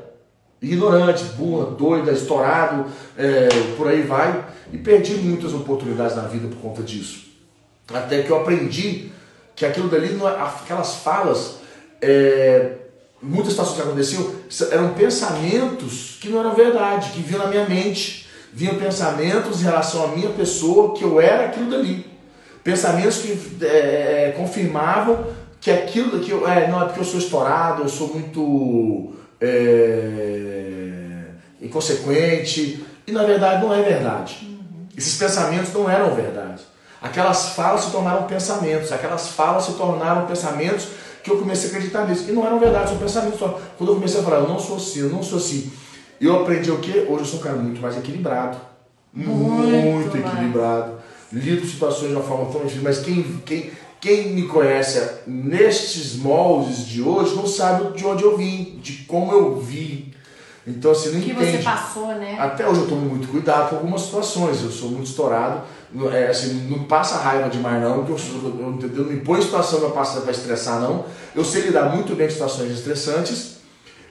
Ignorante, 0.62 1.24
burra, 1.24 1.72
doida, 1.72 2.12
estourado, 2.12 2.86
é, 3.18 3.50
por 3.76 3.88
aí 3.88 4.04
vai. 4.04 4.46
E 4.72 4.78
perdi 4.78 5.16
muitas 5.16 5.54
oportunidades 5.54 6.16
na 6.16 6.24
vida 6.24 6.48
por 6.48 6.58
conta 6.62 6.84
disso. 6.84 7.32
Até 7.92 8.22
que 8.22 8.30
eu 8.30 8.38
aprendi 8.38 9.12
que 9.56 9.66
aquilo 9.66 9.90
dali, 9.90 10.16
é, 10.24 10.28
aquelas 10.28 10.98
falas, 10.98 11.58
é, 12.00 12.78
muitas 13.22 13.52
situações 13.52 13.76
que 13.76 13.82
aconteciam, 13.82 14.36
eram 14.72 14.94
pensamentos 14.94 16.18
que 16.20 16.30
não 16.30 16.40
eram 16.40 16.54
verdade, 16.54 17.12
que 17.12 17.22
vinham 17.22 17.44
na 17.44 17.50
minha 17.50 17.66
mente. 17.68 18.28
Vinham 18.54 18.76
pensamentos 18.76 19.62
em 19.62 19.64
relação 19.64 20.04
à 20.04 20.08
minha 20.10 20.30
pessoa, 20.30 20.94
que 20.94 21.04
eu 21.04 21.22
era 21.22 21.46
aquilo 21.46 21.70
dali 21.70 22.12
pensamentos 22.64 23.18
que 23.18 23.66
é, 23.66 24.28
é, 24.28 24.34
confirmavam 24.38 25.26
que 25.60 25.70
aquilo 25.70 26.20
que 26.20 26.32
eu, 26.32 26.48
é, 26.48 26.68
não 26.68 26.82
é 26.82 26.86
porque 26.86 27.00
eu 27.00 27.06
sou 27.06 27.20
estourado, 27.20 27.84
eu 27.84 27.90
sou 27.90 28.08
muito 28.08 29.14
é, 29.40 31.24
inconsequente 31.62 32.84
e 33.06 33.12
na 33.12 33.24
verdade 33.24 33.64
não 33.64 33.74
é 33.74 33.82
verdade. 33.82 34.40
Uhum. 34.42 34.88
Esses 34.98 35.18
pensamentos 35.18 35.74
não 35.74 35.90
eram 35.90 36.16
verdade. 36.16 36.64
Aquelas 37.02 37.50
falas 37.50 37.82
se 37.82 37.92
tornaram 37.92 38.24
pensamentos, 38.24 38.92
aquelas 38.92 39.30
falas 39.30 39.66
se 39.66 39.74
tornaram 39.74 40.26
pensamentos 40.28 40.88
que 41.24 41.32
eu 41.32 41.38
comecei 41.38 41.70
a 41.70 41.74
acreditar 41.74 42.08
nisso. 42.08 42.26
E 42.30 42.32
não 42.32 42.46
eram 42.46 42.60
verdade, 42.60 42.90
são 42.90 42.98
pensamentos 42.98 43.40
só. 43.40 43.60
Quando 43.78 43.90
eu 43.92 43.96
comecei 43.96 44.20
a 44.20 44.24
falar, 44.24 44.38
eu 44.40 44.48
não 44.48 44.60
sou 44.60 44.78
assim, 44.78 45.00
eu 45.00 45.10
não 45.10 45.22
sou 45.24 45.38
assim. 45.38 45.72
Eu 46.20 46.42
aprendi 46.42 46.72
o 46.72 46.80
quê? 46.80 47.06
Hoje 47.10 47.22
eu 47.22 47.26
sou 47.26 47.40
um 47.40 47.44
cara 47.44 47.56
muito 47.56 47.82
mais 47.82 47.98
equilibrado. 47.98 48.58
Muito 49.14 49.40
Muito, 49.40 50.18
mais. 50.18 50.34
equilibrado. 50.34 50.94
Lido 51.34 51.66
situações 51.66 52.10
de 52.10 52.16
uma 52.16 52.24
forma 52.24 52.52
tão 52.52 52.62
difícil, 52.62 52.84
mas 52.84 53.00
quem, 53.00 53.24
quem, 53.46 53.72
quem 54.00 54.34
me 54.34 54.48
conhece 54.48 55.02
nestes 55.26 56.16
moldes 56.16 56.86
de 56.86 57.02
hoje 57.02 57.36
não 57.36 57.48
sabe 57.48 57.98
de 57.98 58.06
onde 58.06 58.24
eu 58.24 58.38
vim, 58.38 58.80
de 58.82 59.04
como 59.06 59.32
eu 59.32 59.60
vi. 59.60 60.12
Então, 60.66 60.92
assim, 60.92 61.14
não 61.14 61.22
que 61.22 61.32
entende. 61.32 61.58
você 61.58 61.64
passou, 61.64 62.08
né? 62.10 62.38
Até 62.40 62.68
hoje 62.68 62.82
eu 62.82 62.88
tomo 62.88 63.02
muito 63.02 63.28
cuidado 63.28 63.70
com 63.70 63.76
algumas 63.78 64.02
situações. 64.02 64.62
Eu 64.62 64.70
sou 64.70 64.90
muito 64.90 65.08
estourado. 65.08 65.64
É, 66.14 66.28
assim, 66.28 66.68
não 66.70 66.84
passa 66.84 67.18
raiva 67.18 67.50
demais, 67.50 67.82
não. 67.82 68.06
Que 68.06 68.12
eu, 68.12 68.18
eu, 68.18 68.80
eu, 68.82 68.90
eu 68.96 69.04
não 69.06 69.12
me 69.12 69.20
põe 69.22 69.40
em 69.40 69.44
situação 69.44 69.80
pra 69.80 69.90
passar 69.90 70.22
para 70.22 70.32
estressar, 70.32 70.80
não. 70.80 71.06
Eu 71.36 71.44
sei 71.44 71.64
lidar 71.64 71.96
muito 71.96 72.16
bem 72.16 72.28
com 72.28 72.34
situações 72.34 72.72
estressantes. 72.72 73.62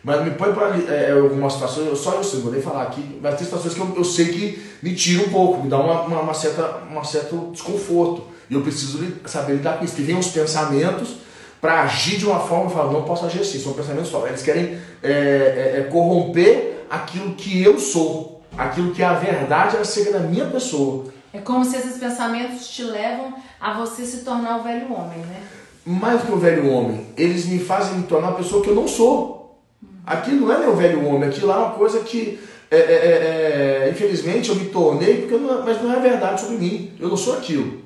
Mas 0.03 0.25
me 0.25 0.31
põe 0.31 0.53
para 0.53 0.77
é, 0.93 1.13
algumas 1.13 1.53
situações, 1.53 1.87
eu, 1.87 1.95
só 1.95 2.15
eu 2.15 2.25
sei, 2.25 2.41
vou 2.41 2.51
nem 2.51 2.63
falar 2.63 2.85
aqui, 2.85 3.19
mas 3.23 3.35
tem 3.35 3.45
situações 3.45 3.75
que 3.75 3.81
eu, 3.81 3.93
eu 3.95 4.03
sei 4.03 4.29
que 4.29 4.63
me 4.83 4.95
tiram 4.95 5.27
um 5.27 5.29
pouco, 5.29 5.63
me 5.63 5.69
dá 5.69 5.79
uma, 5.79 6.01
uma, 6.01 6.21
uma 6.23 6.33
certa, 6.33 6.79
uma 6.91 7.05
certo 7.05 7.51
desconforto. 7.53 8.23
E 8.49 8.55
eu 8.55 8.63
preciso 8.63 8.99
saber 9.27 9.57
lidar 9.57 9.79
com 9.79 9.85
isso. 9.85 9.95
Que 9.95 10.03
vem 10.03 10.19
os 10.19 10.29
pensamentos 10.29 11.17
para 11.61 11.83
agir 11.83 12.16
de 12.18 12.27
uma 12.27 12.40
forma 12.40 12.70
e 12.70 12.75
falar, 12.75 12.92
não 12.92 13.03
posso 13.03 13.27
agir 13.27 13.40
assim, 13.40 13.59
são 13.59 13.73
pensamentos 13.75 14.09
só. 14.09 14.27
Eles 14.27 14.42
querem 14.42 14.79
é, 15.03 15.11
é, 15.11 15.75
é, 15.81 15.88
corromper 15.90 16.85
aquilo 16.88 17.35
que 17.35 17.62
eu 17.62 17.79
sou, 17.79 18.42
aquilo 18.57 18.92
que 18.92 19.03
é 19.03 19.07
a 19.07 19.14
verdade 19.14 19.77
acerca 19.77 20.12
da 20.12 20.20
minha 20.20 20.46
pessoa. 20.46 21.05
É 21.33 21.38
como 21.38 21.64
se 21.64 21.77
esses 21.77 21.99
pensamentos 21.99 22.68
te 22.68 22.83
levam 22.83 23.35
a 23.61 23.75
você 23.79 24.05
se 24.05 24.25
tornar 24.25 24.59
o 24.59 24.62
velho 24.62 24.92
homem, 24.92 25.18
né? 25.18 25.42
mais 25.85 26.20
do 26.20 26.27
que 26.27 26.33
o 26.33 26.37
velho 26.38 26.70
homem, 26.70 27.07
eles 27.16 27.46
me 27.46 27.59
fazem 27.59 27.96
me 27.99 28.03
tornar 28.05 28.29
uma 28.29 28.37
pessoa 28.37 28.62
que 28.62 28.68
eu 28.68 28.75
não 28.75 28.87
sou. 28.87 29.59
Aquilo 30.07 30.46
não 30.46 30.55
é 30.55 30.59
meu 30.59 30.77
velho 30.77 31.07
homem, 31.07 31.29
aquilo 31.29 31.46
lá 31.49 31.57
é 31.57 31.59
uma 31.59 31.70
coisa 31.70 32.01
que, 32.01 32.38
é, 32.70 32.77
é, 32.77 32.81
é, 32.81 33.87
é, 33.87 33.90
infelizmente, 33.90 34.51
eu 34.51 34.57
me 34.57 34.66
tornei, 34.66 35.18
porque 35.23 35.37
não- 35.37 35.64
mas 35.64 35.83
não 35.83 35.92
é 35.92 35.99
verdade 36.01 36.40
sobre 36.40 36.57
mim. 36.59 36.92
Eu 37.01 37.09
não 37.09 37.16
sou 37.16 37.35
aquilo. 37.37 37.81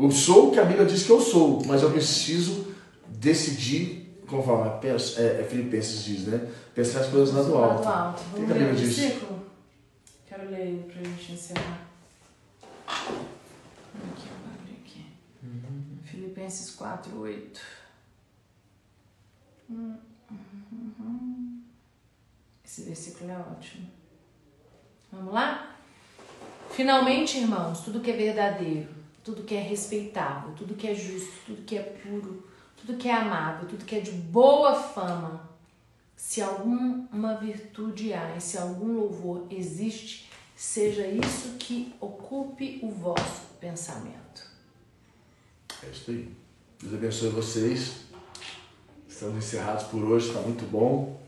Eu 0.00 0.10
sou 0.10 0.48
o 0.48 0.52
que 0.52 0.58
a 0.60 0.64
Bíblia 0.64 0.86
diz 0.86 1.02
que 1.04 1.10
eu 1.10 1.20
sou, 1.20 1.62
mas 1.66 1.82
eu 1.82 1.90
preciso 1.90 2.74
decidir, 3.08 4.16
fala, 4.44 4.78
pensa- 4.78 5.20
é, 5.20 5.40
é 5.42 5.44
Filipenses 5.44 6.04
diz, 6.04 6.26
né? 6.26 6.50
Pensar 6.74 7.00
as 7.00 7.08
coisas 7.08 7.34
lá 7.34 7.42
do 7.42 7.54
alto. 7.56 7.88
alto. 7.88 8.22
Vamos 8.32 8.46
que 8.46 8.52
a 8.52 8.56
ler 8.56 8.62
o 8.64 8.68
Bíblia 8.70 8.86
diz? 8.86 8.96
versículo? 8.98 9.40
Quero 10.28 10.50
ler 10.50 10.60
ele 10.60 10.82
pra 10.92 11.02
gente 11.02 11.32
encerrar. 11.32 11.86
Aqui, 12.86 14.28
eu 14.28 14.72
aqui. 14.80 15.04
Filipenses 16.04 16.70
4, 16.70 17.18
8. 17.20 17.60
Esse 22.64 22.82
versículo 22.82 23.30
é 23.30 23.36
ótimo. 23.38 23.88
Vamos 25.12 25.34
lá? 25.34 25.76
Finalmente, 26.70 27.38
irmãos, 27.38 27.80
tudo 27.80 28.00
que 28.00 28.10
é 28.12 28.16
verdadeiro, 28.16 28.88
tudo 29.22 29.42
que 29.42 29.54
é 29.54 29.60
respeitável, 29.60 30.52
tudo 30.54 30.74
que 30.74 30.86
é 30.86 30.94
justo, 30.94 31.32
tudo 31.46 31.62
que 31.62 31.76
é 31.76 31.82
puro, 31.82 32.46
tudo 32.76 32.96
que 32.96 33.08
é 33.08 33.14
amável, 33.14 33.68
tudo 33.68 33.84
que 33.84 33.96
é 33.96 34.00
de 34.00 34.12
boa 34.12 34.74
fama, 34.74 35.48
se 36.16 36.40
alguma 36.42 37.36
virtude 37.36 38.12
há 38.12 38.36
e 38.36 38.40
se 38.40 38.58
algum 38.58 38.94
louvor 38.98 39.46
existe, 39.50 40.28
seja 40.56 41.06
isso 41.06 41.56
que 41.58 41.94
ocupe 42.00 42.78
o 42.82 42.90
vosso 42.90 43.42
pensamento. 43.60 44.48
É 45.82 45.88
isso 45.90 46.10
aí. 46.10 46.30
Deus 46.82 46.94
abençoe 46.94 47.28
vocês. 47.30 48.04
Estamos 49.08 49.44
encerrados 49.44 49.84
por 49.84 50.02
hoje, 50.02 50.28
está 50.28 50.40
muito 50.40 50.64
bom. 50.66 51.18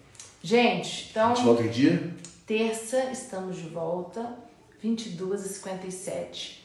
Gente, 0.43 1.07
A 1.07 1.11
então, 1.11 1.37
gente 1.37 1.45
volta 1.45 1.63
em 1.63 1.71
dia. 1.71 2.15
terça 2.47 3.11
estamos 3.11 3.57
de 3.57 3.69
volta, 3.69 4.37
22h57. 4.83 6.62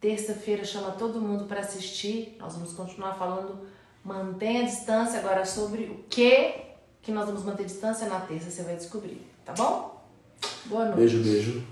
Terça-feira 0.00 0.64
chama 0.64 0.92
todo 0.92 1.20
mundo 1.20 1.44
para 1.44 1.60
assistir. 1.60 2.36
Nós 2.38 2.54
vamos 2.54 2.72
continuar 2.72 3.14
falando, 3.14 3.60
mantenha 4.02 4.62
a 4.62 4.64
distância 4.64 5.18
agora 5.18 5.44
sobre 5.44 5.84
o 5.84 6.04
que 6.08 6.70
que 7.02 7.12
nós 7.12 7.26
vamos 7.26 7.44
manter 7.44 7.64
distância 7.64 8.08
na 8.08 8.20
terça, 8.20 8.50
você 8.50 8.62
vai 8.62 8.76
descobrir, 8.76 9.22
tá 9.44 9.52
bom? 9.54 10.04
Boa 10.66 10.84
noite. 10.86 10.98
Beijo, 10.98 11.22
beijo. 11.22 11.66